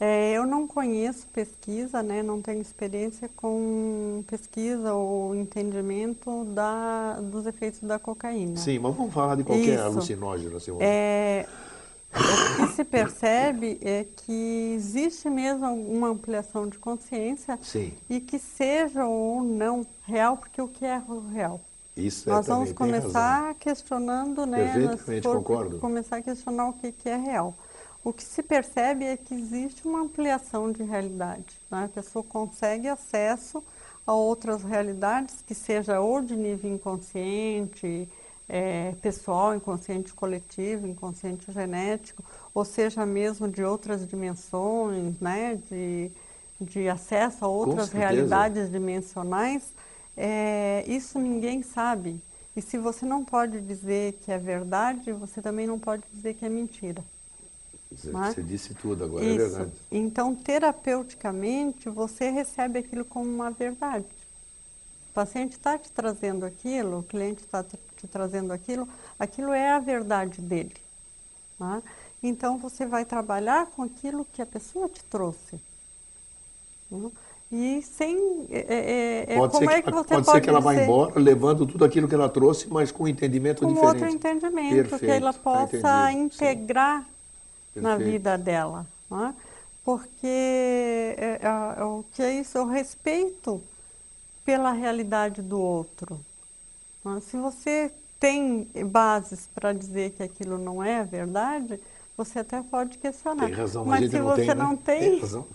[0.00, 7.46] É, eu não conheço pesquisa, né, não tenho experiência com pesquisa ou entendimento da, dos
[7.46, 8.56] efeitos da cocaína.
[8.56, 9.84] Sim, mas vamos falar de qualquer Isso.
[9.84, 10.56] alucinógeno.
[10.56, 11.46] Assim, É,
[12.12, 18.38] o que se percebe é que existe mesmo uma ampliação de consciência Sim, e que
[18.38, 21.00] seja ou não real, porque o que é
[21.32, 21.60] real?
[21.96, 24.72] isso Nós é vamos começar questionando, né?
[24.72, 25.78] Perfeitamente, concordo.
[25.78, 27.54] Começar a questionar o que, que é real.
[28.04, 31.58] O que se percebe é que existe uma ampliação de realidade.
[31.70, 31.86] né?
[31.86, 33.64] A pessoa consegue acesso
[34.06, 38.06] a outras realidades, que seja ou de nível inconsciente,
[38.46, 45.58] eh, pessoal, inconsciente coletivo, inconsciente genético, ou seja mesmo de outras dimensões, né?
[45.70, 46.10] de,
[46.60, 49.72] de acesso a outras realidades dimensionais.
[50.14, 52.20] É, isso ninguém sabe.
[52.54, 56.44] E se você não pode dizer que é verdade, você também não pode dizer que
[56.44, 57.02] é mentira.
[57.96, 58.12] Você, é?
[58.12, 59.36] você disse tudo agora, é Isso.
[59.36, 59.72] verdade.
[59.90, 64.06] Então, terapeuticamente, você recebe aquilo como uma verdade.
[65.10, 69.78] O paciente está te trazendo aquilo, o cliente está te trazendo aquilo, aquilo é a
[69.78, 70.74] verdade dele.
[71.58, 71.82] não é?
[72.22, 75.60] Então, você vai trabalhar com aquilo que a pessoa te trouxe.
[76.90, 77.10] não é?
[77.52, 78.48] E sem.
[78.50, 80.60] É, é, é, Pode, como ser, é que, que você pode pode ser que ela
[80.60, 84.02] vá embora levando tudo aquilo que ela trouxe, mas com um entendimento com diferente.
[84.02, 87.06] outro entendimento, que Perfeito, ela tá possa integrar
[87.74, 88.86] na vida dela.
[89.10, 89.34] não é?
[89.84, 92.56] Porque é, é, é, o que é isso?
[92.56, 93.62] É o respeito
[94.44, 96.18] pela realidade do outro.
[97.04, 97.20] não é?
[97.20, 101.78] Se você tem bases para dizer que aquilo não é verdade,
[102.16, 103.46] você até pode questionar.
[103.46, 104.54] Tem razão, mas gente se não você tem, né?
[104.54, 105.46] não Tem tem, razão.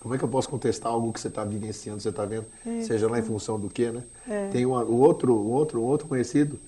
[0.00, 2.88] Como é que eu posso contestar algo que você está vivenciando, você está vendo, Isso.
[2.88, 4.02] seja lá em função do quê, né?
[4.28, 4.48] É.
[4.48, 6.58] Tem uma, o outro, o outro, um outro conhecido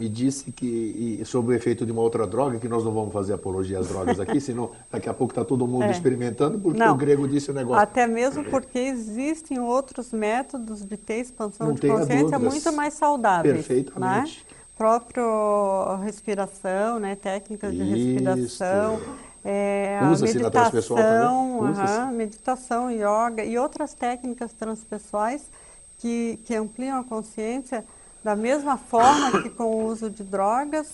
[0.00, 3.34] me disse que sobre o efeito de uma outra droga, que nós não vamos fazer
[3.34, 5.90] apologia às drogas aqui, senão daqui a pouco está todo mundo É.
[5.90, 6.94] experimentando, porque Não.
[6.94, 7.82] o grego disse o negócio.
[7.82, 13.54] Até mesmo porque existem outros métodos de ter expansão Não de consciência muito mais saudáveis.
[13.54, 14.46] Perfeitamente.
[14.48, 14.56] Né?
[14.78, 17.14] Próprio respiração, né?
[17.14, 18.98] técnicas de respiração.
[19.44, 25.50] É, meditação, aham, meditação, yoga e outras técnicas transpessoais
[25.98, 27.84] que, que ampliam a consciência
[28.22, 30.88] da mesma forma que com o uso de drogas,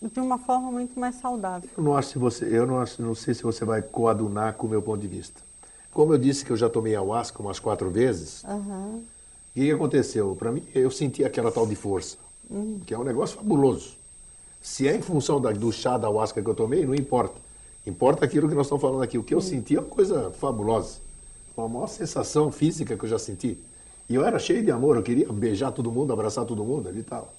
[0.00, 1.68] de uma forma muito mais saudável.
[1.76, 4.66] Eu não acho se você, eu não, acho, não sei se você vai coadunar com
[4.66, 5.40] o meu ponto de vista.
[5.92, 9.02] Como eu disse que eu já tomei ayahuasca umas quatro vezes, o
[9.54, 10.34] que, que aconteceu?
[10.34, 12.16] Para mim, eu senti aquela tal de força,
[12.86, 13.92] que é um negócio fabuloso.
[14.60, 17.34] Se é em função da- do chá da ayahuasca que eu tomei, não importa.
[17.86, 19.18] Importa aquilo que nós estamos falando aqui.
[19.18, 20.98] O que eu senti é uma coisa fabulosa.
[21.56, 23.58] Uma maior sensação física que eu já senti.
[24.12, 27.00] E eu era cheio de amor, eu queria beijar todo mundo, abraçar todo mundo ali
[27.00, 27.32] e tal.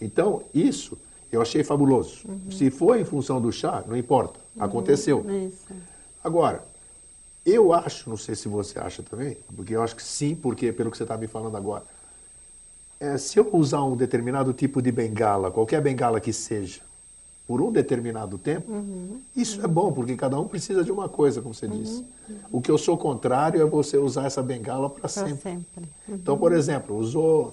[0.00, 0.98] Então, isso
[1.30, 2.24] eu achei fabuloso.
[2.50, 4.40] Se foi em função do chá, não importa.
[4.58, 5.24] Aconteceu.
[5.30, 5.68] Isso.
[6.24, 6.64] Agora,
[7.46, 10.90] eu acho, não sei se você acha também, porque eu acho que sim, porque pelo
[10.90, 11.84] que você está me falando agora,
[12.98, 16.80] é, se eu usar um determinado tipo de bengala, qualquer bengala que seja,
[17.50, 18.70] por um determinado tempo,
[19.34, 22.04] isso é bom, porque cada um precisa de uma coisa, como você disse.
[22.52, 25.42] O que eu sou contrário é você usar essa bengala para sempre.
[25.42, 25.84] sempre.
[26.08, 27.52] Então, por exemplo, usou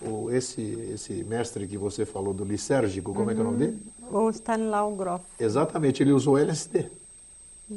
[0.00, 0.62] o- esse,
[0.94, 3.82] esse mestre que você falou do lisérgico, como é que é o nome dele?
[4.10, 5.22] Ou Stanislaw Grof.
[5.38, 6.86] Exatamente, ele usou LSD.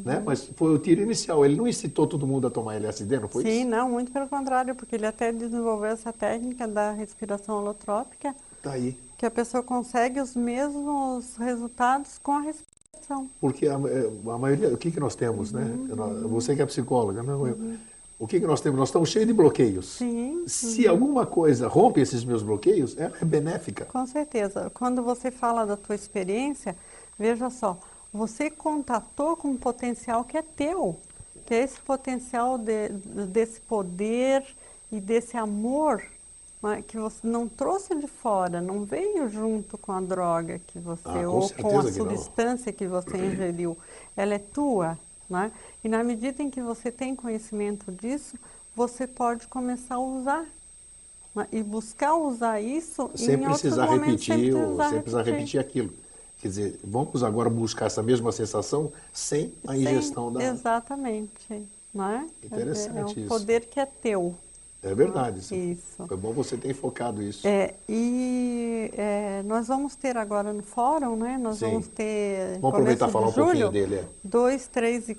[0.06, 0.24] Né?
[0.26, 1.46] Mas foi o tiro inicial.
[1.46, 3.70] Ele não incitou todo mundo a tomar LSD, não foi Sim, isso?
[3.70, 8.98] não, muito pelo contrário, porque ele até desenvolveu essa técnica da respiração holotrópica, Tá aí.
[9.18, 13.28] Que a pessoa consegue os mesmos resultados com a respiração.
[13.42, 15.64] Porque a, é, a maioria, o que, que nós temos, né?
[15.64, 16.28] Uhum.
[16.30, 17.58] Você que é psicóloga, não eu.
[18.20, 18.80] O que, que nós temos?
[18.80, 19.86] Nós estamos cheios de bloqueios.
[19.94, 23.86] Sim, Se alguma coisa rompe esses meus bloqueios, ela é benéfica.
[23.86, 24.72] com certeza.
[24.74, 26.76] Quando você fala da tua experiência,
[27.18, 27.78] veja só,
[28.12, 30.98] você contatou com um potencial que é teu,
[31.46, 32.90] que é esse potencial de-
[33.28, 34.44] desse poder
[34.92, 36.08] e desse amor né,
[36.88, 41.14] que você não trouxe de fora, não veio junto com a droga que você, Ah,
[41.14, 43.78] com ou com a que substância que você ingeriu.
[44.16, 44.98] Ela é tua,
[45.30, 45.52] né?
[45.84, 48.36] E na medida em que você tem conhecimento disso,
[48.76, 50.46] você pode começar a usar.
[51.36, 51.48] né?
[51.52, 55.94] E buscar usar isso Sem precisar repetir, sem ou precisar sem precisar repetir aquilo.
[56.40, 60.44] Quer dizer, vamos agora buscar essa mesma sensação sem a Sem- ingestão da.
[60.44, 61.68] Exatamente.
[61.94, 62.26] Não é?
[62.44, 63.28] Interessante é um isso.
[63.28, 64.36] poder que é teu.
[64.84, 65.40] É verdade.
[65.40, 65.56] Isso.
[65.56, 66.08] Isso.
[66.08, 67.48] Foi bom você ter focado isso.
[67.48, 71.38] É, e é, nós vamos ter agora no fórum, né?
[71.38, 71.72] Nós Sim.
[71.72, 72.60] vamos ter.
[72.60, 73.96] Vamos aproveitar e falar um pouquinho julho, dele.
[73.96, 74.06] É.
[74.24, 75.18] 2, 3 e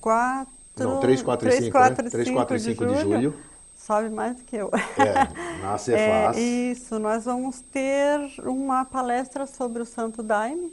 [0.00, 0.52] 4.
[0.78, 1.70] Não, 3, 4 e 5, né?
[1.70, 3.34] 4 3, 4 e 5 de julho.
[3.76, 4.70] Sobe mais do que eu.
[4.98, 6.36] É, na Cefaz.
[6.36, 10.72] É, isso, nós vamos ter uma palestra sobre o Santo Daime.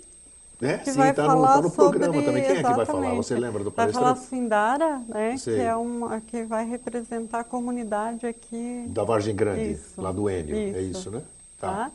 [0.66, 2.44] É, que sim, vai tá no- falar tá no programa sobre, também.
[2.44, 2.84] Quem é que vai falar?
[3.00, 3.16] exatamente.
[3.18, 4.30] Você lembra do Vai falar palestrante?
[4.30, 10.02] Sindara, né, que é uma que vai representar a comunidade aqui Da Vargem Grande, Isso.
[10.02, 10.56] lá do Enio.
[10.56, 11.00] É Isso.
[11.00, 11.22] isso, né?
[11.60, 11.92] Tá?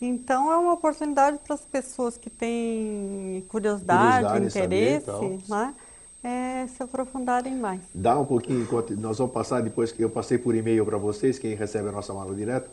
[0.00, 5.74] Então é uma oportunidade para as pessoas que têm curiosidade, Curiosidade saber interesse, né?
[6.24, 7.80] é, se aprofundarem mais.
[7.94, 11.38] Dá um pouquinho, enquanto nós vamos passar depois que eu passei por e-mail para vocês,
[11.38, 12.70] quem recebe a nossa mala direto.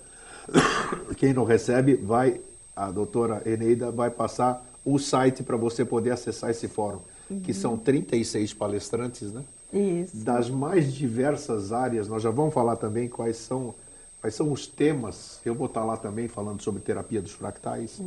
[1.17, 2.39] Quem não recebe, vai,
[2.73, 6.99] a doutora Eneida vai passar o site para você poder acessar esse fórum,
[7.43, 9.43] que são 36 palestrantes, né?
[9.73, 10.15] Isso.
[10.23, 12.07] das mais diversas áreas.
[12.07, 13.75] Nós já vamos falar também quais são,
[14.21, 15.41] quais são os temas.
[15.43, 18.01] Eu vou estar lá também falando sobre terapia dos fractais,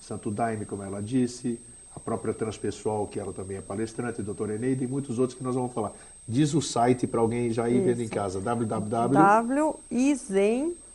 [0.00, 1.60] Santo Daime, como ela disse,
[1.94, 5.54] a própria transpessoal, que ela também é palestrante, doutora Eneida, e muitos outros que nós
[5.54, 5.92] vamos falar.
[6.26, 8.12] Diz o site para alguém já ir vendo em Isso.
[8.12, 9.16] casa, www.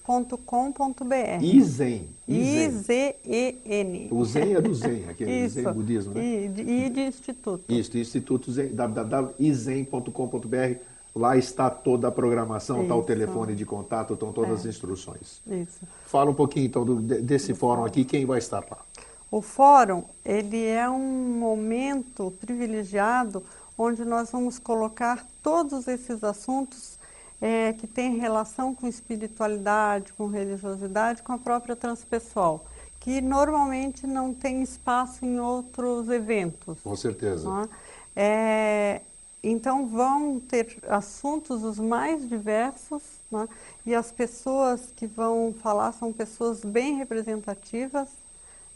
[0.09, 2.09] wisen.com.br Izen.
[2.27, 4.07] I-Z-E-N.
[4.11, 5.61] O Zen é do Zen, aquele Isso.
[5.61, 6.45] Zen budismo, né?
[6.45, 7.63] I de, I de Instituto.
[7.71, 10.79] Isso, Instituto Zen, www.izen.com.br.
[11.15, 13.07] Lá está toda a programação, está o Isso.
[13.07, 14.53] telefone de contato, estão todas É.
[14.53, 15.41] as instruções.
[15.47, 15.79] Isso.
[16.05, 18.77] Fala um pouquinho então do- de- desse fórum aqui, quem vai estar lá?
[19.31, 23.43] O fórum, ele é um momento privilegiado
[23.77, 26.98] onde nós vamos colocar todos esses assuntos
[27.41, 32.65] eh, que têm relação com espiritualidade, com religiosidade, com a própria transpessoal,
[32.99, 36.79] que normalmente não tem espaço em outros eventos.
[36.81, 37.49] Com certeza.
[37.49, 37.69] né?
[38.15, 39.01] É,
[39.41, 43.47] então vão ter assuntos os mais diversos né?
[43.85, 48.09] e as pessoas que vão falar são pessoas bem representativas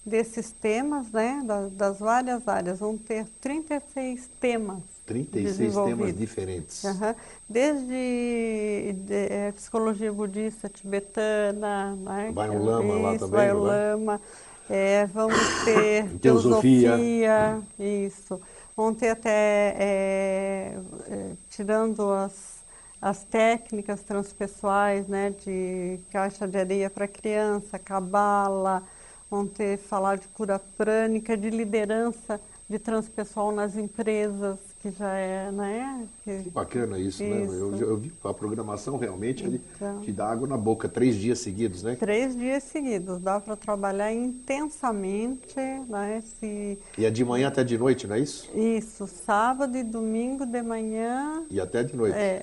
[0.06, 1.42] desses temas, né?
[1.44, 2.80] da- das várias áreas.
[2.80, 6.84] Vão ter 36 temas 36 temas diferentes.
[6.86, 7.16] Aham.
[7.50, 12.32] Desde de, eh, psicologia budista tibetana, né?
[12.34, 13.70] Vai um lama lá Isso, também, vai um vai?
[13.70, 14.22] lama.
[14.70, 16.92] É, vamos ter Teosofia.
[16.92, 18.40] teosofia, isso.
[18.76, 22.64] Vamos ter até, é, é, tirando as,
[23.02, 28.82] as técnicas transpessoais, né, de caixa de areia para criança, cabala,
[29.30, 32.40] vão ter falar de cura prânica, de liderança
[32.70, 36.06] de transpessoal nas empresas, que já é, né?
[36.26, 37.44] que- Que bacana isso, né?
[37.44, 37.54] Isso.
[37.54, 40.02] Eu, eu vi a programação realmente Então.
[40.02, 41.96] te dá água na boca, três dias seguidos, né?
[41.96, 45.56] Três dias seguidos, dá para trabalhar intensamente,
[45.88, 46.22] né?
[46.40, 48.50] Se, E é de manhã até de noite, não é isso?
[48.54, 51.44] isso, sábado e domingo de manhã.
[51.50, 52.18] E até de noite.
[52.18, 52.42] É,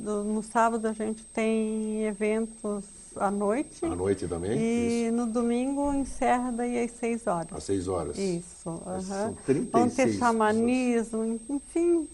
[0.00, 2.84] do- no sábado a gente tem eventos
[3.16, 3.84] à noite.
[3.84, 4.58] À noite também?
[4.58, 5.16] E Isso.
[5.16, 7.52] no domingo encerra daí às seis horas.
[7.52, 8.16] Às seis horas.
[8.18, 8.68] Isso.
[8.86, 9.00] Aham.
[9.00, 12.08] são 36 Vão ter xamanismo, enfim,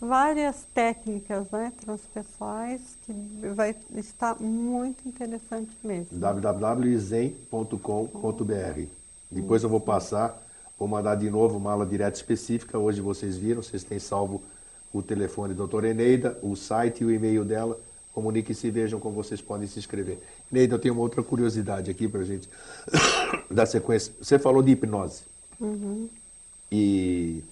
[0.00, 3.12] várias técnicas né, transpessoais que
[3.54, 6.18] vai estar muito interessante mesmo.
[6.18, 7.30] www.zen.com.br.
[9.30, 10.42] Depois eu vou passar,
[10.78, 12.78] vou mandar de novo uma aula direta específica.
[12.78, 14.42] Hoje vocês viram, vocês têm salvo
[14.92, 17.78] o telefone da doutora Eneida, o site e o e-mail dela.
[18.14, 20.18] Comuniquem-se e vejam como vocês podem se inscrever.
[20.50, 22.48] Eneida, eu tenho uma outra curiosidade aqui para gente
[23.50, 24.12] dar sequência.
[24.20, 25.22] Você falou de hipnose.
[26.72, 27.42] E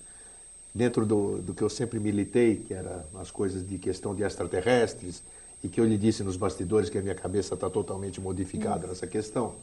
[0.75, 5.23] dentro do, do que eu sempre militei, que era as coisas de questão de extraterrestres,
[5.62, 9.07] e que eu lhe disse nos bastidores que a minha cabeça está totalmente modificada nessa
[9.07, 9.55] questão.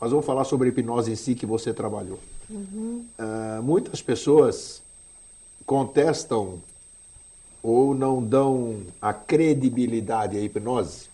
[0.00, 2.18] Mas vamos falar sobre a hipnose em si que você trabalhou.
[3.18, 4.82] Ah, muitas pessoas
[5.64, 6.60] contestam
[7.66, 11.08] ou não dão a credibilidade à hipnose,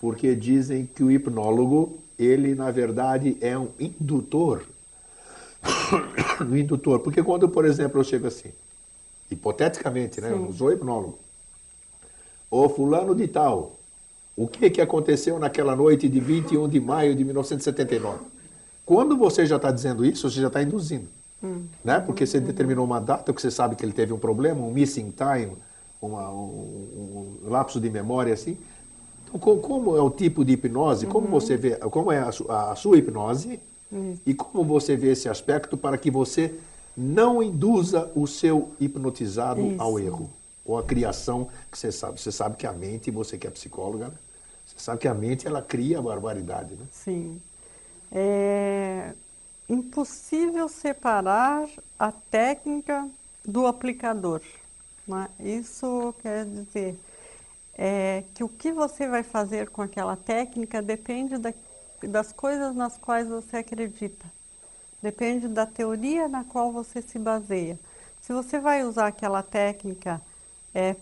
[0.00, 4.64] porque dizem que o hipnólogo, ele na verdade é um indutor
[6.40, 7.00] no indutor.
[7.00, 8.52] Porque quando, por exemplo, eu chego assim,
[9.30, 10.30] hipoteticamente, né?
[10.30, 10.58] Eu não Sim.
[10.58, 11.18] sou hipnólogo.
[12.50, 13.76] Ô fulano de tal,
[14.34, 18.24] o que, que aconteceu naquela noite de 21 de maio de 1979?
[18.86, 21.08] Quando você já está dizendo isso, você já está induzindo.
[21.84, 22.00] Né?
[22.00, 25.10] Porque você determinou uma data que você sabe que ele teve um problema, um missing
[25.12, 25.52] time,
[26.00, 28.56] uma- um, um lapso de memória assim.
[29.24, 31.06] Então, co- como é o tipo de hipnose?
[31.06, 33.60] Como você vê, como é a, su- a sua hipnose?
[34.26, 36.54] E como você vê esse aspecto para que você
[36.96, 40.06] não induza o seu hipnotizado ao Isso.
[40.06, 40.30] erro
[40.64, 42.20] ou à criação que você sabe.
[42.20, 44.14] Você sabe que a mente, você que é psicóloga, né?
[44.66, 46.86] você sabe que a mente ela cria a barbaridade, né?
[46.90, 47.40] Sim.
[48.10, 49.12] É
[49.68, 53.08] impossível separar a técnica
[53.44, 54.40] do aplicador.
[55.06, 55.28] né?
[55.40, 56.98] Isso quer dizer
[57.76, 61.52] é, que o que você vai fazer com aquela técnica depende da-
[62.02, 64.26] das coisas nas quais você acredita.
[65.02, 67.78] Depende da teoria na qual você se baseia.
[68.22, 70.20] Se você vai usar aquela técnica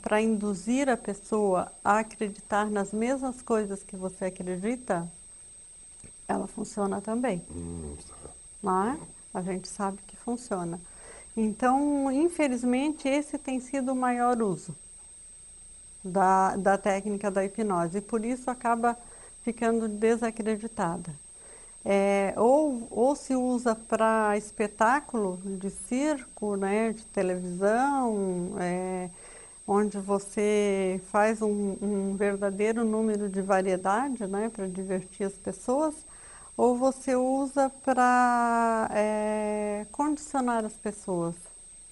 [0.03, 5.09] para induzir a pessoa a acreditar nas mesmas coisas que você acredita,
[6.29, 7.43] ela funciona também.
[7.51, 8.32] Hum, não
[8.71, 8.99] é?
[9.35, 10.81] A gente sabe que funciona.
[11.37, 14.77] Então, infelizmente, esse tem sido o maior uso
[16.05, 18.97] da, da técnica da hipnose e por isso acaba
[19.43, 21.13] ficando desacreditada.
[21.85, 29.11] É, ou, ou se usa para espetáculo de circo, né, de televisão, é,
[29.67, 35.95] onde você faz um, um, verdadeiro número de variedade né, para divertir as pessoas,
[36.57, 41.35] ou você usa para é, condicionar as pessoas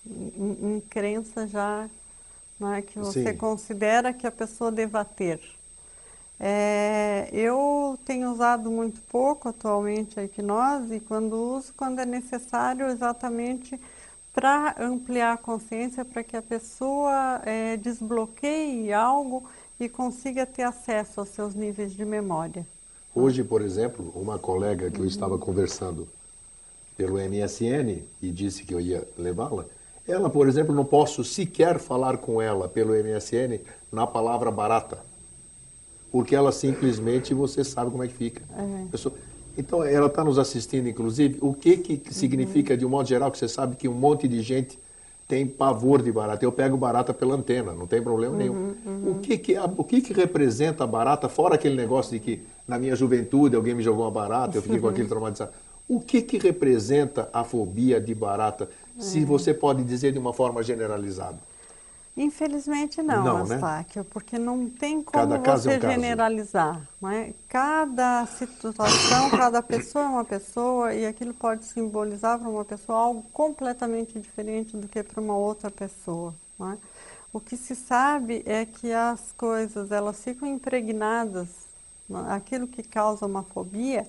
[0.07, 1.89] em, em crença já
[2.59, 3.39] né, que você Sim.
[3.39, 5.41] considera que a pessoa deva ter.
[6.39, 12.87] É, eu tenho usado muito pouco atualmente a hipnose e quando uso, quando é necessário
[12.87, 13.79] exatamente
[14.33, 19.45] para ampliar a consciência, para que a pessoa é, desbloqueie algo
[19.79, 22.67] e consiga ter acesso aos seus níveis de memória.
[23.15, 26.09] Hoje, por exemplo, uma colega que eu estava conversando
[26.97, 29.65] pelo MSN e disse que eu ia levá-la,
[30.07, 33.61] ela, por exemplo, não posso sequer falar com ela pelo MSN
[33.93, 35.11] na palavra barata
[36.11, 38.43] porque ela simplesmente você sabe como é que fica.
[38.57, 38.85] É.
[38.91, 39.15] Pessoa,
[39.57, 41.39] então, ela está nos assistindo, inclusive.
[41.41, 42.79] O que, que significa, uhum.
[42.79, 44.79] de um modo geral, que você sabe que um monte de gente
[45.31, 46.45] tem pavor de barata?
[46.45, 48.53] Eu pego barata pela antena, não tem problema nenhum.
[48.53, 49.11] Uhum, uhum.
[49.12, 52.81] O, que, que, o que, que representa a barata, fora aquele negócio de que na
[52.81, 55.53] minha juventude alguém me jogou uma barata, eu fiquei com aquele traumatizado.
[55.89, 58.68] O que, que representa a fobia de barata,
[58.99, 59.24] se é.
[59.24, 61.39] você pode dizer de uma forma generalizada?
[62.17, 64.09] Infelizmente não, não Astáquio, né?
[64.11, 66.81] porque não tem como você é um generalizar.
[67.01, 67.33] Né?
[67.49, 73.23] Cada situação, cada pessoa é uma pessoa e aquilo pode simbolizar para uma pessoa algo
[73.33, 76.35] completamente diferente do que para uma outra pessoa.
[76.59, 76.77] Né?
[77.33, 81.49] O que se sabe é que as coisas elas ficam impregnadas,
[82.09, 82.27] né?
[82.31, 84.05] aquilo que causa uma fobia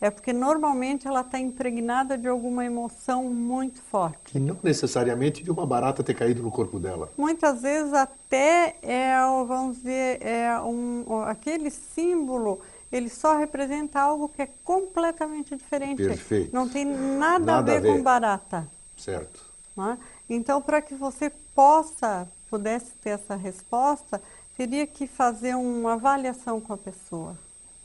[0.00, 4.36] é porque normalmente ela está impregnada de alguma emoção muito forte.
[4.36, 7.10] E não necessariamente de uma barata ter caído no corpo dela.
[7.16, 9.16] Muitas vezes até é,
[9.46, 12.60] vamos dizer, é um, aquele símbolo,
[12.92, 16.02] ele só representa algo que é completamente diferente.
[16.04, 16.54] Perfeito.
[16.54, 18.68] Não tem nada, nada a, ver a, ver com barata.
[18.96, 19.44] Certo.
[19.78, 19.96] É?
[20.28, 24.20] Então, para que você possa, pudesse ter essa resposta,
[24.56, 27.36] teria que fazer uma avaliação com a pessoa.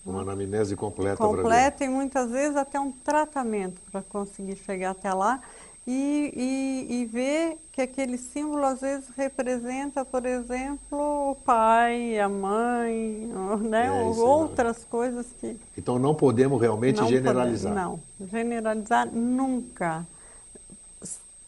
[0.06, 1.18] Uma anamnese completa.
[1.18, 5.42] Completa e muitas vezes até um tratamento para conseguir chegar até lá
[5.86, 12.30] e, e, e, ver que aquele símbolo às vezes representa, por exemplo, o pai, a
[12.30, 13.32] mãe,
[13.62, 13.88] né?
[13.88, 14.86] É, ou outras não.
[14.90, 15.60] coisas que...
[15.76, 17.74] Então não podemos realmente não generalizar.
[17.74, 20.06] Podemos, não, generalizar nunca.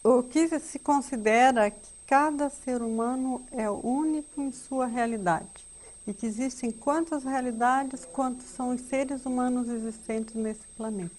[0.02, 5.63] O que se considera que cada ser humano é único em sua realidade
[6.06, 11.10] e que existem quantas realidades quantos são os seres humanos existentes nesse planeta.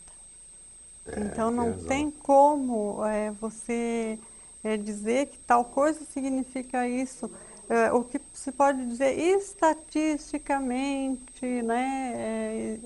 [1.08, 4.18] É, então não tem como é, você
[4.64, 7.30] é, dizer que tal coisa significa isso.
[7.68, 12.78] É, o que se pode dizer estatisticamente, né, é,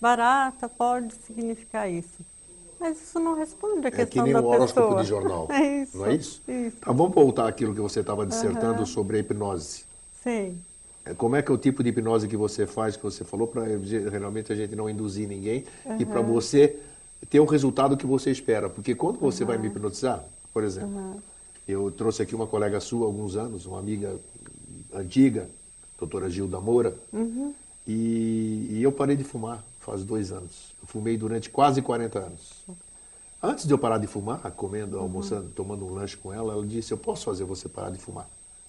[0.00, 2.24] barata pode significar isso.
[2.78, 4.02] Mas isso não responde a questão da pessoa.
[4.02, 6.40] É que nem um horóscopo de jornal, é isso, não é isso?
[6.46, 6.76] isso.
[6.76, 8.86] Tá, vamos voltar àquilo que você estava dissertando uhum.
[8.86, 9.84] sobre a hipnose.
[10.22, 10.62] Sim.
[11.08, 13.46] É, como é que é o tipo de hipnose que você faz, que você falou,
[13.46, 13.62] para
[14.10, 16.00] realmente a gente não induzir ninguém uhum.
[16.00, 16.78] e para você
[17.30, 18.68] ter o resultado que você espera.
[18.68, 19.48] Porque quando você uhum.
[19.48, 21.20] vai me hipnotizar, por exemplo, uhum.
[21.66, 24.16] eu trouxe aqui uma colega sua há alguns anos, uma amiga
[24.94, 25.48] antiga,
[25.98, 27.54] doutora Gilda Moura, uhum.
[27.86, 30.74] e, e, eu parei de fumar faz dois anos.
[30.82, 32.64] Eu fumei durante quase 40 anos.
[33.42, 35.04] Antes de eu parar de fumar, comendo, uhum.
[35.04, 38.28] almoçando, tomando um lanche com ela, ela disse, eu posso fazer você parar de fumar.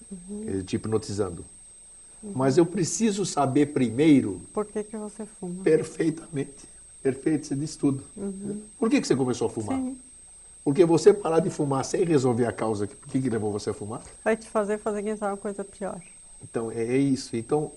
[0.09, 0.63] Uhum.
[0.63, 1.43] Te hipnotizando.
[2.22, 4.41] Mas eu preciso saber primeiro.
[4.53, 5.63] Por que, que você fuma?
[5.63, 6.67] Perfeitamente.
[7.01, 8.03] Perfeito, você disse tudo.
[8.17, 8.61] Uhum.
[8.78, 9.78] Por que, que você começou a fumar?
[9.78, 9.97] Sim.
[10.63, 13.74] Porque você parar de fumar sem resolver a causa, por que, que levou você a
[13.74, 14.01] fumar?
[14.24, 16.01] Vai te fazer fazer quem sabe uma coisa pior.
[16.43, 17.36] Então, é, é isso.
[17.36, 17.72] Então,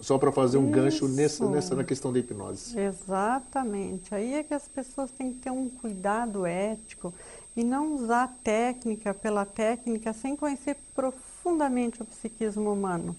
[0.00, 0.72] só para fazer um isso.
[0.72, 2.78] gancho nessa, nessa na questão da hipnose.
[2.78, 4.14] Exatamente.
[4.14, 7.14] Aí é que as pessoas têm que ter um cuidado ético
[7.56, 13.14] e não usar técnica pela técnica sem conhecer profundamente o psiquismo humano.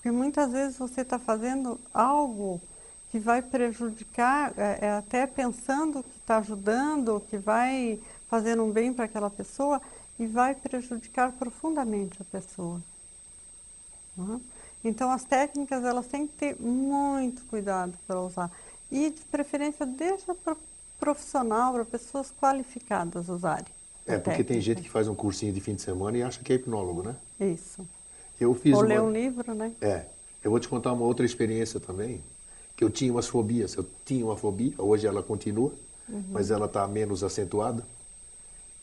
[0.00, 2.58] Porque muitas vezes você está fazendo algo
[3.10, 8.94] que vai prejudicar, é, é até pensando que está ajudando, que vai fazer um bem
[8.94, 9.80] para aquela pessoa
[10.18, 12.80] e vai prejudicar profundamente a pessoa.
[14.16, 14.40] Uhum.
[14.82, 18.50] Então as técnicas elas têm que ter muito cuidado para usar
[18.90, 20.56] e de preferência deixa para
[20.98, 23.66] profissional, para pessoas qualificadas usarem.
[24.06, 24.44] É, porque técnica.
[24.44, 27.02] tem gente que faz um cursinho de fim de semana e acha que é hipnólogo,
[27.02, 27.16] né?
[27.38, 27.86] Isso.
[28.40, 28.88] Eu fiz Ou uma...
[28.88, 29.72] ler um livro, né?
[29.80, 30.06] É.
[30.42, 32.22] Eu vou te contar uma outra experiência também,
[32.74, 33.74] que eu tinha umas fobias.
[33.74, 35.72] Eu tinha uma fobia, hoje ela continua,
[36.08, 36.24] uhum.
[36.30, 37.84] mas ela está menos acentuada.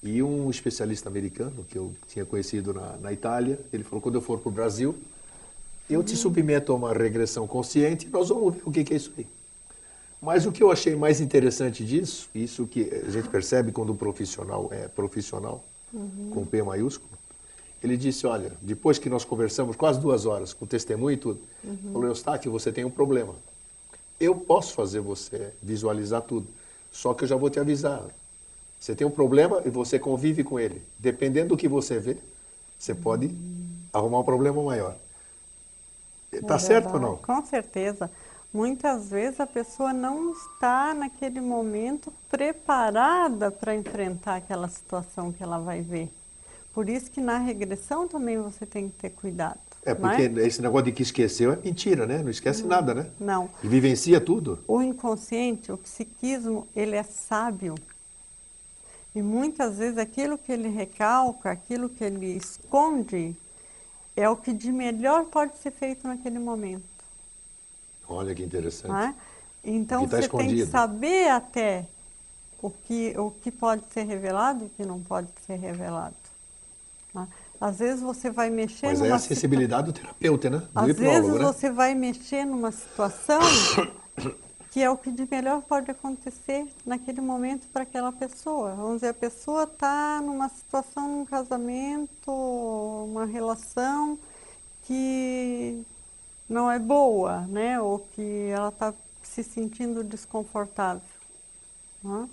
[0.03, 4.22] E um especialista americano que eu tinha conhecido na, na Itália, ele falou: quando eu
[4.22, 4.95] for para o Brasil,
[5.89, 6.18] eu te uhum.
[6.18, 9.26] submeto a uma regressão consciente e nós vamos ver o que, que é isso aí.
[10.22, 13.95] Mas o que eu achei mais interessante disso, isso que a gente percebe quando o
[13.95, 16.32] profissional é profissional, uhum.
[16.34, 17.16] com P maiúsculo,
[17.84, 21.78] ele disse, olha, depois que nós conversamos quase duas horas com testemunho e tudo, uhum.
[21.93, 23.36] falou, Eustáquio, você tem um problema.
[24.19, 26.47] Eu posso fazer você visualizar tudo,
[26.91, 28.03] só que eu já vou te avisar.
[28.80, 30.82] Você tem um problema e você convive com ele.
[30.97, 32.17] Dependendo do que você vê,
[32.78, 33.69] você pode uhum.
[33.93, 34.95] arrumar um problema maior.
[36.32, 37.17] Está é certo ou não?
[37.17, 38.09] Com certeza.
[38.53, 45.59] Muitas vezes a pessoa não está naquele momento preparada para enfrentar aquela situação que ela
[45.59, 46.09] vai ver.
[46.78, 49.57] Por isso que na regressão também você tem que ter cuidado.
[49.84, 50.45] É, porque é?
[50.45, 52.19] esse negócio de que esqueceu é mentira, né?
[52.19, 53.09] Não esquece não, nada, né?
[53.19, 53.49] Não.
[53.63, 54.59] E vivencia tudo.
[54.67, 57.73] O inconsciente, o psiquismo, ele é sábio.
[59.15, 63.36] E muitas vezes aquilo que ele recalca, aquilo que ele esconde,
[64.15, 66.86] é o que de melhor pode ser feito naquele momento.
[68.07, 68.93] Olha que interessante.
[68.93, 69.15] É?
[69.63, 70.49] Então que tá você escondido.
[70.51, 71.88] tem que saber até
[72.61, 76.26] o que, o que pode ser revelado e o que não pode ser revelado.
[77.60, 80.58] Às vezes você vai mexer Mas numa é a do terapeuta, né?
[80.60, 81.39] Do Às vezes né?
[81.39, 83.39] você vai mexer numa situação
[84.72, 88.76] que é o que de melhor pode acontecer naquele momento para aquela pessoa.
[88.76, 94.20] Vamos dizer, a pessoa está numa situação, num casamento, uma relação
[94.84, 95.84] que
[96.47, 97.82] não é boa, né?
[97.82, 98.93] Ou que ela está
[99.24, 101.01] se sentindo desconfortável.
[102.03, 102.30] Né?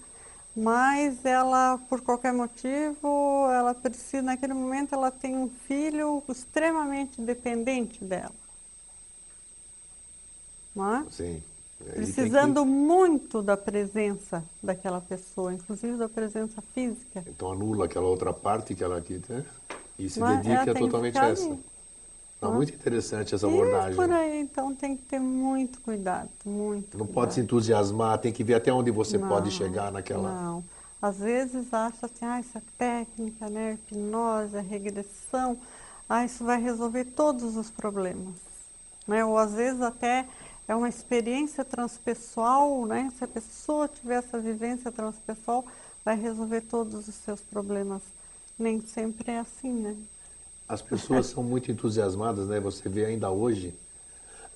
[0.57, 8.05] Mas ela, por qualquer motivo, ela precisa, naquele momento, ela tem um filho extremamente dependente
[8.05, 8.33] dela.
[10.75, 11.07] Né?
[11.11, 11.43] Sim.
[11.93, 12.71] Precisando que...
[12.71, 17.25] muito da presença daquela pessoa, inclusive da presença física.
[17.27, 19.45] Então anula aquela outra parte que ela quer né?
[19.99, 21.57] e se Mas dedica totalmente a essa.
[22.41, 23.93] Tá muito interessante essa abordagem.
[23.93, 26.99] E por aí, então tem que ter muito cuidado, muito.
[26.99, 27.15] Não cuidado.
[27.15, 30.31] pode se entusiasmar, tem que ver até onde você não, pode chegar naquela.
[30.31, 30.65] Não.
[31.05, 35.59] Às vezes acha assim, ah, essa técnica, né, hipnose, regressão,
[36.09, 38.37] ah, isso vai resolver todos os problemas.
[39.07, 39.23] Né?
[39.23, 40.27] Ou às vezes até
[40.67, 43.13] é uma experiência transpessoal, né?
[43.19, 45.67] Se a pessoa tiver essa vivência transpessoal,
[46.03, 48.01] vai resolver todos os seus problemas.
[48.59, 49.95] Nem sempre é assim, né?
[50.67, 52.59] As pessoas são muito entusiasmadas, né?
[52.61, 53.75] Você vê ainda hoje.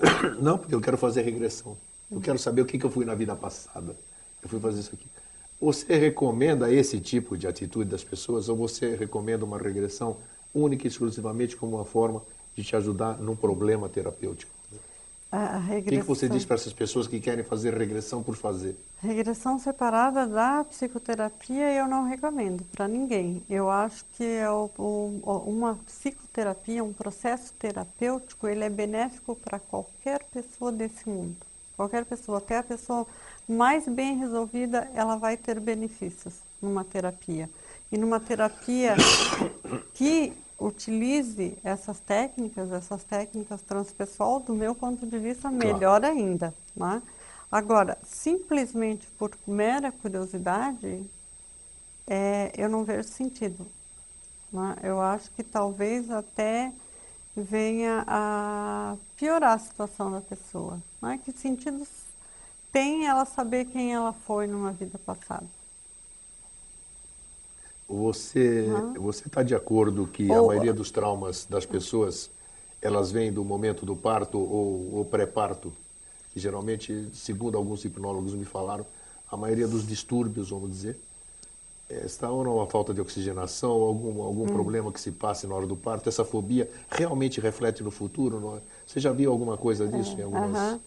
[0.41, 1.77] Não, porque eu quero fazer regressão.
[2.11, 3.95] Eu quero saber o que, que eu fui na vida passada.
[4.43, 5.18] Eu fui fazer isso aqui.
[5.61, 10.17] Você recomenda esse tipo de atitude das pessoas ou você recomenda uma regressão
[10.55, 12.23] única e exclusivamente como uma forma
[12.55, 14.53] de te ajudar num problema terapêutico?
[15.31, 15.99] A, regressão...
[15.99, 18.77] O que, você diz para essas pessoas que querem fazer regressão por fazer?
[19.03, 23.43] Regressão separada da psicoterapia eu não recomendo para ninguém.
[23.51, 29.59] Eu acho que é o, o, uma psicoterapia, um processo terapêutico, ele é benéfico para
[29.59, 31.37] qualquer pessoa desse mundo.
[31.77, 33.07] Qualquer pessoa, até a pessoa
[33.49, 37.49] mais bem resolvida, ela vai ter benefícios numa terapia.
[37.91, 38.95] E numa terapia
[39.95, 46.07] que utilize essas técnicas, essas técnicas transpessoal, do meu ponto de vista, melhor claro.
[46.07, 46.55] ainda.
[46.77, 47.01] Né?
[47.51, 51.09] Agora, simplesmente por mera curiosidade,
[52.07, 53.67] é, eu não vejo sentido.
[54.53, 54.77] Né?
[54.83, 56.73] Eu acho que talvez até
[57.37, 60.83] venha a piorar a situação da pessoa.
[61.01, 61.21] Né?
[61.25, 61.87] Que sentido
[62.73, 65.47] tem ela saber quem ela foi numa vida passada?
[67.89, 68.95] Você uhum.
[69.03, 72.31] você está de acordo que ou, a maioria dos traumas das pessoas
[72.83, 75.73] elas vêm do momento do parto ou, ou pré-parto?
[76.33, 78.87] Que geralmente, segundo alguns hipnólogos me falaram,
[79.31, 81.01] a maioria dos distúrbios, vamos dizer,
[81.89, 84.47] é, está ou não uma falta de oxigenação, algum, algum hum.
[84.47, 88.39] problema que se passe na hora do parto, essa fobia realmente reflete no futuro?
[88.39, 88.61] Não é?
[88.87, 90.73] Você já viu alguma coisa disso é, em algumas...
[90.73, 90.81] Uhum.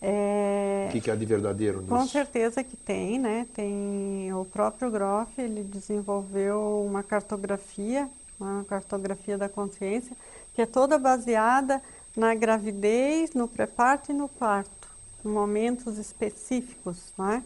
[0.00, 0.86] É...
[0.88, 1.88] O que, que há de verdadeiro nisso?
[1.88, 3.46] Com certeza que tem, né?
[3.54, 10.16] Tem o próprio Groff, ele desenvolveu uma cartografia, uma cartografia da consciência,
[10.54, 11.82] que é toda baseada
[12.16, 14.88] na gravidez, no pré-parto e no parto,
[15.24, 17.42] em momentos específicos, né?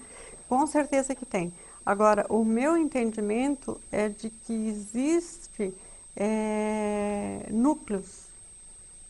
[0.49, 1.53] Com certeza que tem.
[1.85, 5.73] Agora, o meu entendimento é de que existe
[6.15, 8.27] é, núcleos,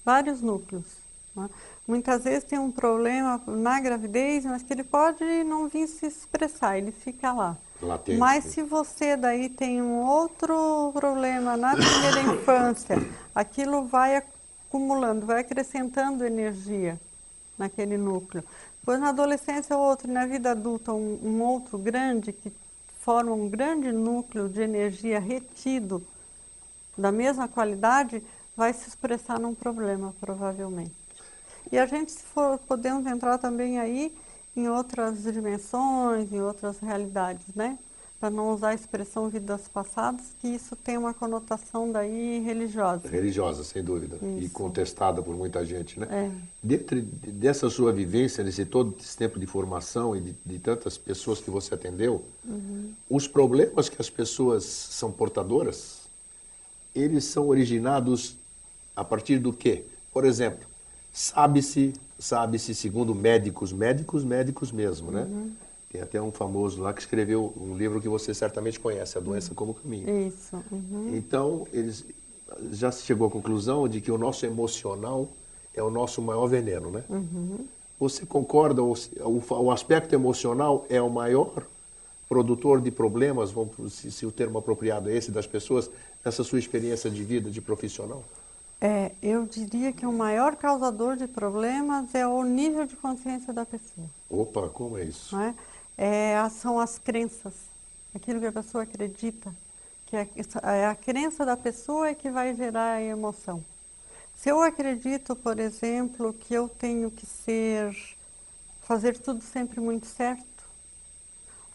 [0.04, 0.84] vários núcleos.
[1.34, 1.48] Né?
[1.88, 6.76] Muitas vezes tem um problema na gravidez, mas que ele pode não vir se expressar,
[6.76, 7.56] ele fica lá.
[7.80, 8.18] Latente.
[8.18, 12.96] Mas se você daí tem um outro problema na primeira infância,
[13.34, 17.00] aquilo vai acumulando, vai acrescentando energia
[17.56, 18.44] naquele núcleo.
[18.80, 22.52] Depois na adolescência outro, na vida adulta um, um outro grande que
[23.00, 26.06] forma um grande núcleo de energia retido
[26.98, 28.22] da mesma qualidade,
[28.54, 30.97] vai se expressar num problema, provavelmente.
[31.70, 34.12] E a gente, se for, podemos entrar também aí
[34.56, 37.78] em outras dimensões, em outras realidades, né?
[38.18, 43.06] Para não usar a expressão vidas passadas, que isso tem uma conotação daí religiosa.
[43.08, 44.16] Religiosa, sem dúvida.
[44.16, 44.46] Isso.
[44.46, 46.08] E contestada por muita gente, né?
[46.10, 46.30] É.
[46.60, 51.40] Dentro dessa sua vivência, nesse todo esse tempo de formação e de, de tantas pessoas
[51.40, 52.92] que você atendeu, Uhum.
[53.10, 55.98] os problemas que as pessoas são portadoras,
[56.94, 58.36] eles são originados
[58.96, 59.84] a partir do quê?
[60.12, 60.66] Por exemplo,
[61.18, 65.22] sabe-se, sabe-se, segundo médicos, médicos, médicos mesmo, né?
[65.22, 65.50] Uhum.
[65.90, 69.52] Tem até um famoso lá que escreveu um livro que você certamente conhece, A Doença
[69.52, 70.28] como Caminho.
[70.28, 70.56] Isso.
[70.70, 71.12] uhum.
[71.16, 72.04] Então, eles
[72.70, 75.28] já se chegou à conclusão de que o nosso emocional
[75.74, 77.02] é o nosso maior veneno, né?
[77.98, 81.64] Você concorda, o, o, o aspecto emocional é o maior
[82.28, 85.90] produtor de problemas, vamos, se, se o termo apropriado é esse, das pessoas,
[86.24, 88.22] nessa sua experiência de vida, de profissional?
[88.80, 93.66] É, eu diria que o maior causador de problemas é o nível de consciência da
[93.66, 94.08] pessoa.
[94.30, 95.36] Opa, como é isso?
[95.36, 95.54] É?
[95.96, 97.54] É, são as crenças,
[98.14, 99.52] aquilo que a pessoa acredita,
[100.06, 100.28] que é,
[100.62, 103.64] é a crença da pessoa é que vai gerar a emoção.
[104.36, 107.92] Se eu acredito, por exemplo, que eu tenho que ser,
[108.82, 110.46] fazer tudo sempre muito certo,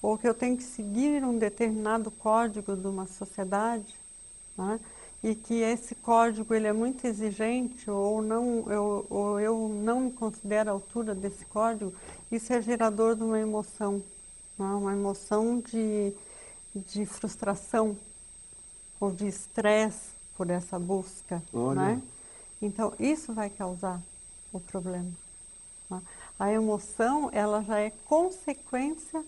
[0.01, 3.93] ou que eu tenho que seguir um determinado código de uma sociedade,
[4.57, 4.79] né?
[5.23, 10.11] E que esse código ele é muito exigente ou não eu, ou eu não me
[10.11, 11.93] considero a altura desse código,
[12.29, 14.03] isso é gerador de uma emoção,
[14.59, 14.65] né?
[14.65, 16.13] uma emoção de,
[16.75, 17.95] de frustração
[18.99, 21.41] ou de estresse por essa busca.
[21.73, 22.01] Né?
[22.61, 24.01] Então, isso vai causar
[24.51, 25.11] o problema.
[25.89, 26.01] né?
[26.37, 29.23] A emoção, ela já é consequência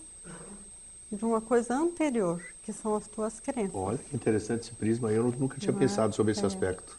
[1.10, 3.74] de uma coisa anterior, que são as tuas crenças.
[3.74, 5.82] Olha que interessante esse prisma, eu nunca tinha Não é?
[5.82, 6.46] pensado sobre esse É.
[6.46, 6.96] aspecto.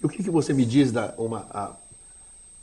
[0.00, 1.72] E o que, que você me diz da uma, a,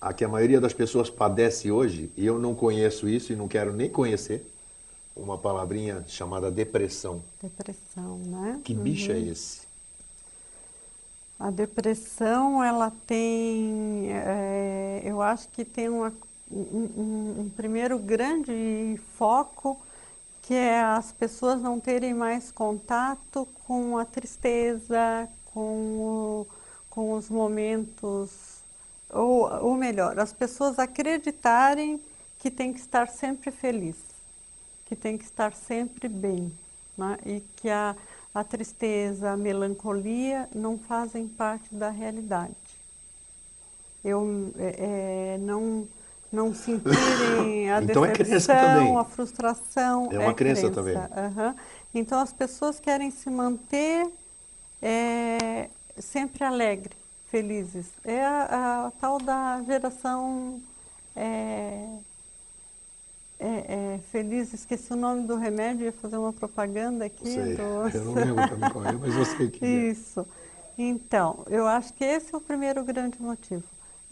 [0.10, 3.48] a que a maioria das pessoas padece hoje, e eu não conheço isso e não
[3.48, 4.46] quero nem conhecer,
[5.16, 7.22] uma palavrinha chamada depressão.
[7.42, 8.60] Depressão, né?
[8.64, 9.62] Que bicho é esse?
[11.40, 16.14] A depressão, ela tem, eh, eu acho que tem uma-
[16.50, 19.80] um, um- um primeiro grande foco,
[20.44, 26.48] que é as pessoas não terem mais contato com a tristeza, com, o-
[26.90, 28.32] com os momentos,
[29.12, 32.02] ou, ou melhor, as pessoas acreditarem
[32.40, 33.98] que tem que estar sempre feliz,
[34.86, 36.52] que tem que estar sempre bem,
[36.98, 37.18] né?
[37.26, 37.96] e que a,
[38.34, 42.56] a tristeza, a melancolia não fazem parte da realidade.
[44.04, 45.88] Eu é, é, não
[46.34, 48.98] não sentirem a Então é crença decepção, também.
[48.98, 50.10] a frustração.
[50.12, 50.96] É uma crença também.
[50.96, 51.56] aham.
[51.94, 54.08] Então as pessoas querem se manter
[54.82, 55.70] é,
[56.00, 56.96] sempre alegre,
[57.32, 57.92] felizes.
[58.04, 60.62] É a, a tal da geração
[61.16, 61.88] é,
[63.40, 67.26] é, é, feliz, esqueci o nome do remédio, ia fazer uma propaganda aqui.
[67.26, 69.68] Sei, do- eu não lembro também qual é, mas eu sei que é.
[69.92, 70.26] Isso.
[70.78, 73.64] Então, eu acho que esse é o primeiro grande motivo.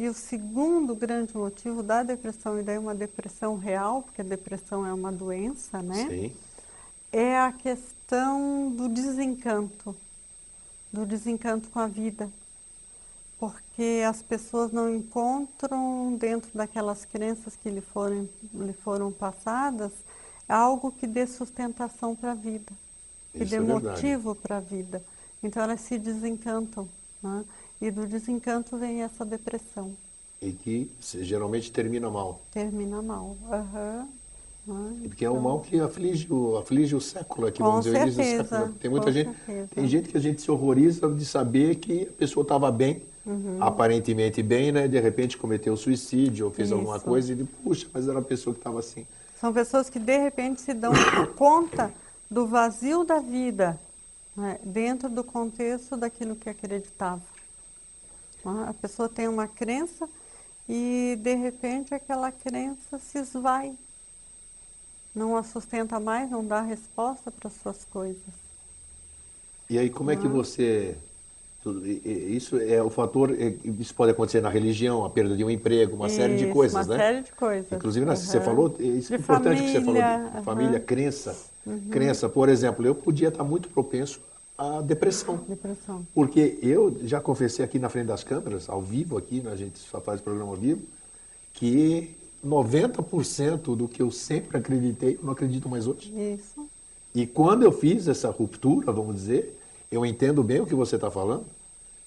[0.02, 4.84] E o segundo grande motivo da depressão, e daí uma depressão real, porque a depressão
[4.84, 6.08] é uma doença, né?
[6.10, 6.36] Sim.
[7.12, 9.96] É a questão do desencanto,
[10.92, 12.28] do desencanto com a vida.
[13.40, 19.92] Porque as pessoas não encontram dentro daquelas crenças que lhe foram, lhe foram passadas
[20.50, 22.74] algo que dê sustentação para a vida,
[23.32, 25.04] que Isso dê é motivo para a vida.
[25.44, 26.90] Então elas se desencantam.
[27.22, 27.46] Né?
[27.82, 29.96] E do desencanto vem essa depressão.
[30.42, 32.42] E que geralmente termina mal.
[32.52, 33.36] Termina mal.
[33.52, 34.08] Aham.
[34.68, 35.08] Né?
[35.08, 38.74] Porque é um mal que aflige o, aflige o século aqui, vamos dizer, certeza, século.
[38.80, 39.70] Tem muita gente, certeza.
[39.74, 43.58] tem gente que a gente se horroriza de saber que a pessoa estava bem, Uhum.
[43.60, 44.88] aparentemente bem, né?
[44.88, 47.06] De repente cometeu suicídio ou fez alguma Isso.
[47.06, 49.06] coisa e ele, puxa, mas era uma pessoa que estava assim.
[49.40, 50.92] São pessoas que de repente se dão
[51.38, 51.94] conta
[52.30, 53.80] do vazio da vida
[54.36, 57.22] né, dentro do contexto daquilo que acreditava.
[58.46, 60.10] A pessoa tem uma crença
[60.68, 63.78] e de repente aquela crença se esvai.
[65.16, 68.34] Não a sustenta mais, não dá resposta para as suas coisas.
[69.70, 70.34] E aí como é que Uhum.
[70.34, 70.96] você
[71.64, 75.96] isso é o fator é, isso pode acontecer na religião, a perda de um emprego,
[75.96, 76.98] uma série de Isso, coisas, uma né?
[76.98, 77.72] série de coisas.
[77.72, 80.32] Inclusive, né, você falou, isso é De importante que você falou, de família.
[80.38, 80.44] Uhum.
[80.44, 81.38] família, crença.
[81.92, 84.20] Crença, por exemplo, eu podia estar muito propenso
[84.62, 85.38] à depressão.
[85.48, 86.06] Depressão.
[86.14, 89.80] Porque eu já confessei aqui na frente das câmeras, ao vivo aqui, né, a gente
[89.80, 90.82] só faz programa ao vivo,
[91.54, 96.14] que 90% do que eu sempre acreditei, eu não acredito mais hoje.
[96.16, 96.68] Isso.
[97.14, 99.58] E quando eu fiz essa ruptura, vamos dizer,
[99.92, 101.46] eu entendo bem o que você está falando,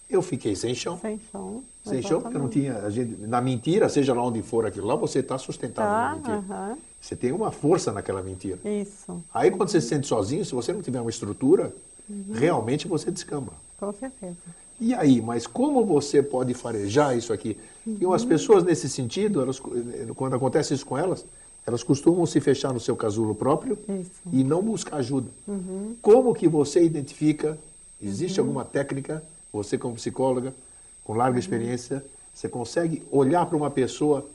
[0.08, 0.98] eu fiquei sem chão.
[1.00, 1.64] Sem chão.
[1.84, 2.76] Sem chão, porque não tinha.
[2.78, 6.14] A gente, na mentira, seja lá onde for aquilo lá, você está sustentado Tá, na
[6.16, 6.36] mentira.
[6.56, 6.78] aham.
[7.00, 8.58] Você tem uma força naquela mentira.
[8.64, 11.74] Isso, Aí quando você se sente sozinho, se você não tiver uma estrutura,
[12.08, 12.24] Uhum.
[12.34, 13.52] realmente você descamba.
[13.78, 14.36] com certeza.
[14.80, 17.56] E aí, mas como você pode farejar isso aqui?
[17.86, 18.12] E Uhum.
[18.12, 19.60] as pessoas nesse sentido, elas,
[20.16, 21.24] quando acontece isso com elas,
[21.66, 24.10] elas costumam se fechar no seu casulo próprio Isso.
[24.32, 25.28] e não buscar ajuda.
[25.46, 25.96] Uhum.
[26.02, 27.56] Como que você identifica?
[28.02, 29.22] Existe alguma técnica?
[29.52, 30.52] Você como psicóloga,
[31.04, 31.18] com Uhum.
[31.18, 34.26] larga experiência, você consegue olhar para uma pessoa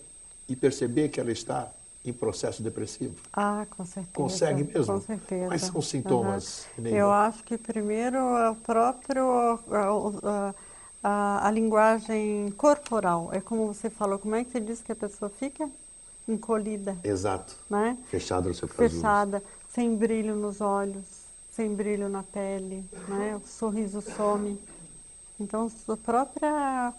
[0.47, 1.69] e perceber que ela está
[2.03, 3.15] em processo depressivo?
[3.33, 4.13] Ah, com certeza.
[4.13, 4.93] Consegue mesmo?
[4.95, 5.47] Com certeza.
[5.47, 6.67] Quais são os sintomas.
[6.77, 6.97] Neiva?
[6.97, 9.59] Eu acho que primeiro é o próprio a,
[10.23, 10.55] a-
[11.03, 13.29] a- a linguagem corporal.
[13.33, 15.69] É como você falou, como é que você diz que a pessoa fica
[16.27, 17.55] encolhida, Exato.
[17.69, 17.97] né?
[18.09, 18.89] Fechado no seu casulo.
[18.89, 21.05] Fechada, sem brilho nos olhos,
[21.51, 23.35] sem brilho na pele, né?
[23.35, 24.59] O sorriso some.
[25.39, 26.47] Então, o próprio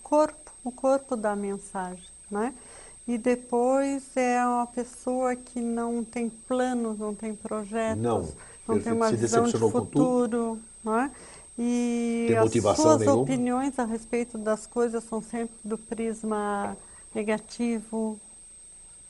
[0.03, 2.55] corpo, o corpo dá a mensagem, né?
[3.07, 8.34] E depois é uma pessoa que não tem planos, não tem projetos, Não,
[8.68, 11.11] não tem uma visão de futuro, né?
[11.59, 13.07] E Tem as suas nenhuma.
[13.07, 16.76] opiniões a respeito das coisas são sempre do prisma
[17.14, 18.18] negativo.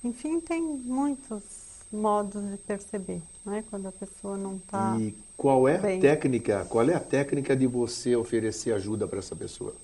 [0.05, 3.65] Enfim, tem muitos modos de perceber, né?
[3.71, 6.01] Quando a pessoa não está E qual é a bem.
[6.01, 6.65] técnica?
[6.67, 9.75] Qual é a técnica de você oferecer ajuda para essa pessoa?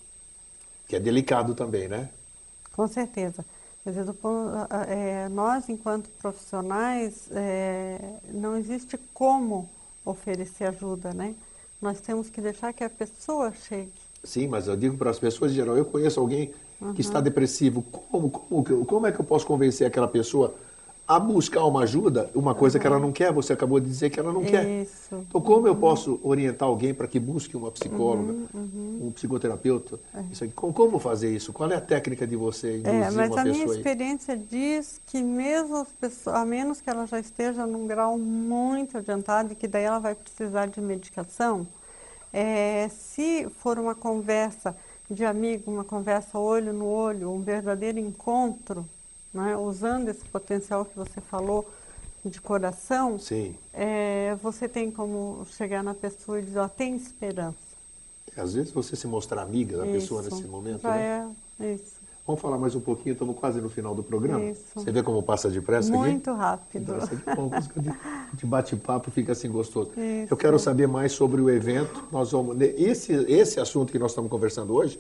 [0.89, 2.11] Que é delicado também, né?
[2.73, 3.45] Com certeza.
[3.87, 9.71] Quer dizer, do pon- a- a- é, nós, enquanto profissionais, é, não existe como
[10.05, 11.37] oferecer ajuda, né?
[11.81, 13.93] Nós temos que deixar que a pessoa chegue.
[14.25, 16.53] Sim, mas eu digo para as pessoas em geral, eu conheço alguém
[16.97, 17.81] que está depressivo.
[18.11, 20.53] Como, como, como é que eu posso convencer aquela pessoa
[21.07, 22.31] a buscar uma ajuda?
[22.35, 24.67] Uma coisa que ela não quer, você acabou de dizer que ela não quer.
[24.83, 25.15] Isso.
[25.29, 30.01] Então, como eu posso orientar alguém para que busque uma psicóloga, Uhum, um psicoterapeuta?
[30.31, 31.53] Isso aqui, como, como fazer isso?
[31.53, 33.79] Qual é a técnica de você induzir É, mas uma a minha pessoa aí?
[33.79, 38.99] experiência diz que mesmo as pessoas, a menos que ela já esteja num grau muito
[38.99, 41.67] adiantado e que daí ela vai precisar de medicação,
[42.33, 44.77] é, se for uma conversa
[45.11, 48.85] de amigo, uma conversa olho no olho, um verdadeiro encontro,
[49.37, 51.69] né, usando esse potencial que você falou
[52.25, 53.19] de coração,
[53.73, 57.57] é, você tem como chegar na pessoa e dizer, ó, tem esperança.
[58.37, 60.35] Às vezes você se mostrar amiga da pessoa Isso.
[60.35, 61.33] nesse momento, Já né?
[61.61, 61.97] é isso.
[62.27, 64.45] Vamos falar mais um pouquinho, estamos quase no final do programa.
[64.45, 64.63] Isso.
[64.75, 65.97] Você vê como passa depressa aqui?
[65.97, 66.93] Muito rápido.
[66.95, 67.93] Nossa, que bom, de,
[68.35, 69.93] de bate-papo fica assim gostoso.
[69.93, 70.35] Isso.
[70.35, 72.03] Eu quero saber mais sobre o evento.
[72.11, 74.99] Nós vamos esse esse assunto que nós estamos conversando hoje.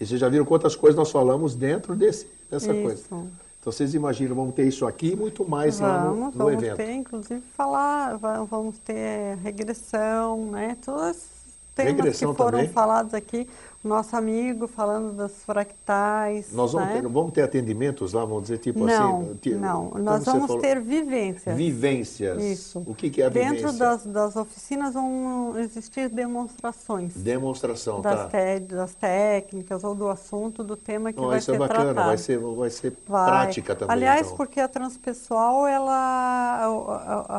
[0.00, 2.82] E vocês já viram quantas coisas nós falamos dentro desse dessa Isso.
[2.82, 3.26] coisa.
[3.62, 6.52] Então vocês imaginam, vamos ter isso aqui e muito mais lá no, Vamos, no vamos
[6.54, 6.76] evento.
[6.78, 10.76] ter, inclusive, falar, va- vamos ter regressão, né?
[10.84, 11.31] Todos os
[11.74, 12.68] temas que foram também?
[12.68, 13.48] falados aqui.
[13.84, 16.52] O nosso amigo falando das fractais.
[16.52, 17.00] Nós vamos, né?
[17.00, 19.54] ter, vamos ter atendimentos lá, vamos dizer tipo não, assim.
[19.56, 19.90] não.
[19.98, 21.56] Nós vamos falou, ter vivências.
[21.56, 22.40] vivências.
[22.40, 22.78] Isso.
[22.86, 23.54] O que, que é a vivência?
[23.66, 28.28] Dentro das, das oficinas vão existir demonstrações Demonstração, das, tá?
[28.28, 32.06] te- das técnicas ou do assunto, do tema que Não, vai é ser bacana, tratado.
[32.06, 33.26] vai ser, vai ser Vai.
[33.28, 33.92] prática também.
[33.96, 34.36] Aliás, então.
[34.36, 36.66] porque a transpessoal, ela, a,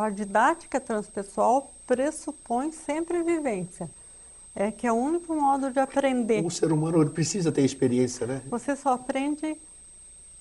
[0.01, 3.89] a- a didática transpessoal pressupõe sempre vivência.
[4.56, 6.45] É que é o único modo de aprender.
[6.45, 8.41] O ser humano precisa ter experiência, né?
[8.49, 9.58] Você só aprende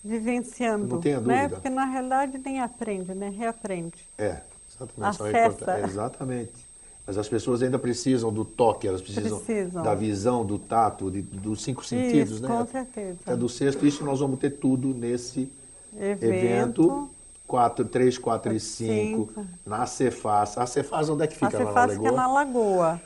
[0.04, 0.86] vivenciando.
[0.86, 1.36] Não tenha Né?
[1.42, 1.48] dúvida.
[1.56, 3.28] Porque na realidade nem aprende, né?
[3.30, 3.94] Reaprende.
[4.18, 5.16] É, exatamente.
[5.16, 5.46] são Acessa.
[5.54, 5.90] importantes.
[5.90, 6.72] Exatamente.
[7.06, 9.82] Mas as pessoas ainda precisam do toque, elas precisam, Precisam.
[9.82, 12.48] da visão, do tato, de- dos cinco sentidos, Isso, né?
[12.48, 13.18] com certeza.
[13.24, 15.50] Até do sexto, isso nós vamos ter tudo nesse
[15.98, 16.24] Evento.
[16.24, 17.10] evento.
[17.52, 19.46] 4, 3, 4 e 5, Cinco.
[19.66, 20.56] na Cefaz.
[20.56, 22.98] A Cefaz onde é que A fica na Cefaz fica na lagoa,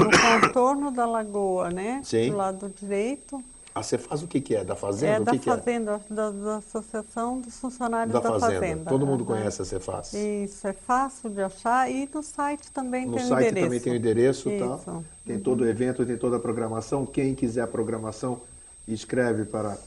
[0.00, 2.00] no contorno da lagoa, né?
[2.02, 2.30] Sim.
[2.32, 3.40] Do lado direito.
[3.72, 4.64] A Cefaz o que, que é?
[4.64, 5.12] Da Fazenda?
[5.12, 8.20] É o da que, que fazenda, da, da Associação dos Funcionários é?
[8.20, 8.90] da, Da Fazenda.
[8.90, 10.12] Todo mundo conhece a Cefaz.
[10.14, 13.66] Isso, é fácil de achar e no site também No tem o site endereço.
[13.66, 14.80] também tem o endereço Isso.
[14.84, 15.04] tal.
[15.24, 17.06] Tem todo o evento, tem toda a programação.
[17.06, 18.40] Quem quiser a programação,
[18.88, 19.78] escreve para.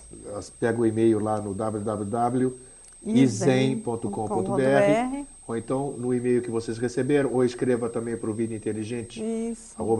[0.57, 1.53] Pega o e-mail lá no
[3.05, 9.21] www.isen.com.br ou então no e-mail que vocês receberam, ou escreva também para o Vida Inteligente,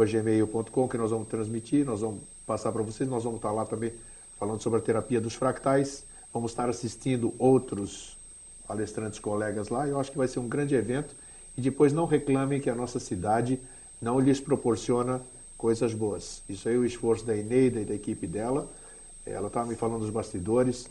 [0.08, 3.93] gmail.com, que nós vamos transmitir, nós vamos passar para vocês, nós vamos estar lá também
[4.39, 6.03] falando sobre a terapia dos fractais,
[6.34, 8.18] vamos estar assistindo outros
[8.68, 11.16] palestrantes colegas lá, eu acho que vai ser um grande evento,
[11.56, 13.60] e depois não reclamem que a nossa cidade
[14.01, 15.22] não lhes proporciona
[15.58, 16.41] coisas boas.
[16.49, 18.68] Isso aí é o esforço da Eneida e da equipe dela,
[19.26, 20.88] ela estava me falando dos bastidores,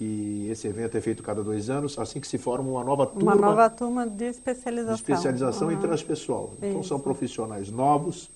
[0.00, 3.34] E esse evento é feito cada dois anos, assim que se forma uma nova turma.
[3.34, 4.94] Uma nova turma de especialização.
[4.94, 5.74] De especialização uhum.
[5.74, 6.50] em transpessoal.
[6.58, 6.88] Então Isso.
[6.88, 8.30] são profissionais novos,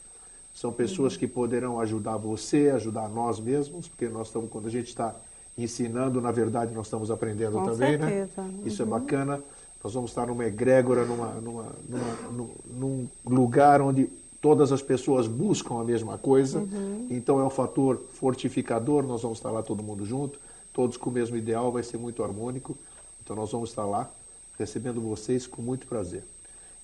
[0.54, 4.88] são pessoas que poderão ajudar você, ajudar nós mesmos, porque nós estamos, quando a gente
[4.88, 5.14] está
[5.56, 8.42] ensinando, na verdade nós estamos aprendendo Com também, certeza.
[8.42, 8.54] né?
[8.66, 8.90] Isso é Uhum.
[8.90, 9.40] bacana.
[9.82, 14.08] Nós vamos estar numa egrégora, numa, numa, numa, num, num lugar onde
[14.40, 16.58] todas as pessoas buscam a mesma coisa.
[16.58, 17.06] Uhum.
[17.10, 20.38] Então é um fator fortificador, nós vamos estar lá todo mundo junto,
[20.74, 22.76] todos com o mesmo ideal, vai ser muito harmônico.
[23.22, 24.10] Então nós vamos estar lá
[24.58, 26.22] recebendo vocês com muito prazer.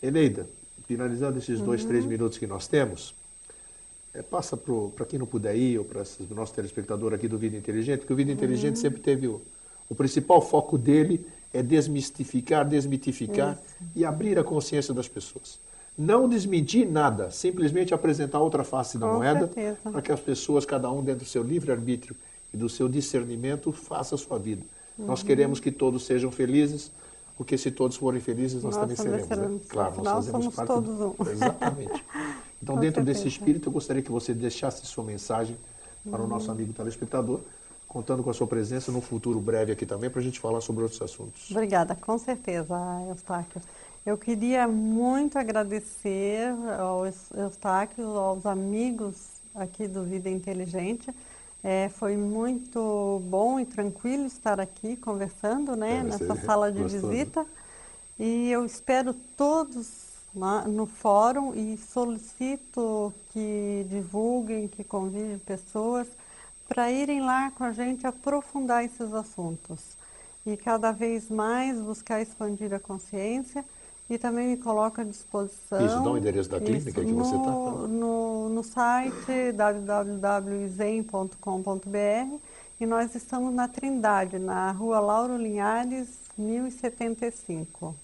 [0.03, 0.49] Eneida,
[0.87, 3.15] finalizando esses dois, três minutos que nós temos,
[4.15, 7.57] é, passa para quem não puder ir, ou para o nosso telespectador aqui do Vida
[7.57, 9.43] Inteligente, porque o Vida Inteligente sempre teve o,
[9.89, 13.59] o principal foco dele é desmistificar, desmitificar
[13.95, 15.59] e abrir a consciência das pessoas.
[15.99, 19.51] Não desmentir nada, simplesmente apresentar outra face da Com moeda
[19.83, 22.17] para que as pessoas, cada um dentro do seu livre-arbítrio
[22.53, 24.63] e do seu discernimento, faça a sua vida.
[24.99, 25.07] Uhum.
[25.07, 26.91] Nós queremos que todos sejam felizes,
[27.37, 29.29] porque se todos forem felizes, nós, Nós também seremos.
[29.29, 29.37] né?
[29.37, 29.63] seremos.
[29.69, 31.17] Claro, Afinal, nós fazemos somos parte todos do...
[31.19, 31.27] um.
[31.31, 32.05] Exatamente.
[32.63, 33.39] Então, Com dentro desse certeza.
[33.41, 35.57] espírito, eu gostaria que você deixasse sua mensagem
[36.11, 36.29] para o Uhum.
[36.31, 37.41] nosso amigo telespectador,
[37.89, 40.83] contando com a sua presença no futuro breve aqui também, para a gente falar sobre
[40.83, 41.51] outros assuntos.
[41.51, 42.75] Obrigada, com certeza,
[43.09, 43.61] Eustáquio.
[44.05, 49.17] Eu queria muito agradecer ao Eus- Eustáquio, aos amigos
[49.55, 51.11] aqui do Vida Inteligente.
[51.63, 57.09] É, foi muito bom e tranquilo estar aqui conversando, né, nessa sala de gostou, né?
[57.11, 57.47] visita.
[58.19, 66.09] E eu espero todos lá no fórum e solicito que divulguem, que convidem pessoas
[66.69, 69.99] para irem lá com a gente aprofundar esses assuntos
[70.47, 73.65] e cada vez mais buscar expandir a consciência
[74.11, 75.87] e também me coloco à disposição.
[75.87, 77.39] Isso, dá o endereço da clínica que você tá.
[77.39, 81.31] no, no, no site www.zen.com.br
[82.81, 87.95] e nós estamos na Trindade, na rua Lauro Linhares, 1075.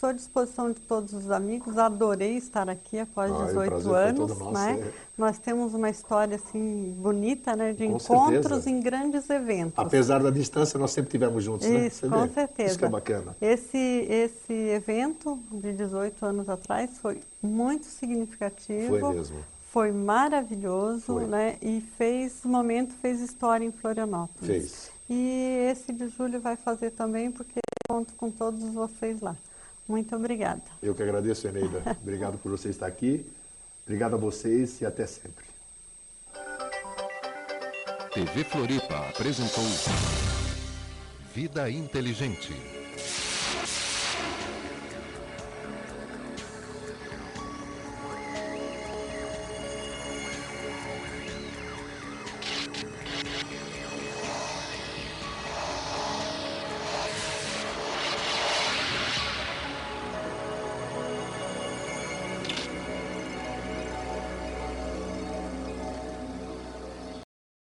[0.00, 3.68] Estou à disposição de todos os amigos, adorei estar aqui após Ah, e o 18
[3.68, 4.52] prazer foi todo anos.
[4.54, 4.80] né?
[4.80, 4.92] é.
[5.18, 8.70] Nós temos uma história assim bonita, né, de Com encontros certeza.
[8.70, 9.74] em grandes eventos.
[9.78, 11.86] Apesar da distância, nós sempre tivemos juntos, né?
[11.88, 12.28] Isso, Você com vê?
[12.32, 12.70] certeza.
[12.70, 13.36] Isso que é bacana.
[13.42, 18.98] Esse, esse evento de 18 anos atrás foi muito significativo.
[19.00, 19.36] Foi mesmo.
[19.70, 21.26] Foi maravilhoso, Foi.
[21.26, 21.56] né?
[21.60, 24.46] E fez, momento, fez história em Florianópolis.
[24.46, 24.90] Fez.
[25.10, 29.36] E esse de julho vai fazer também, porque conto com todos vocês lá.
[29.90, 30.62] Muito obrigada.
[30.80, 31.82] Eu que agradeço, Eneida.
[32.00, 33.26] Obrigado por você estar aqui.
[33.84, 35.44] Obrigado a vocês e até sempre.
[38.14, 39.64] TV Floripa apresentou
[41.34, 42.79] Vida Inteligente.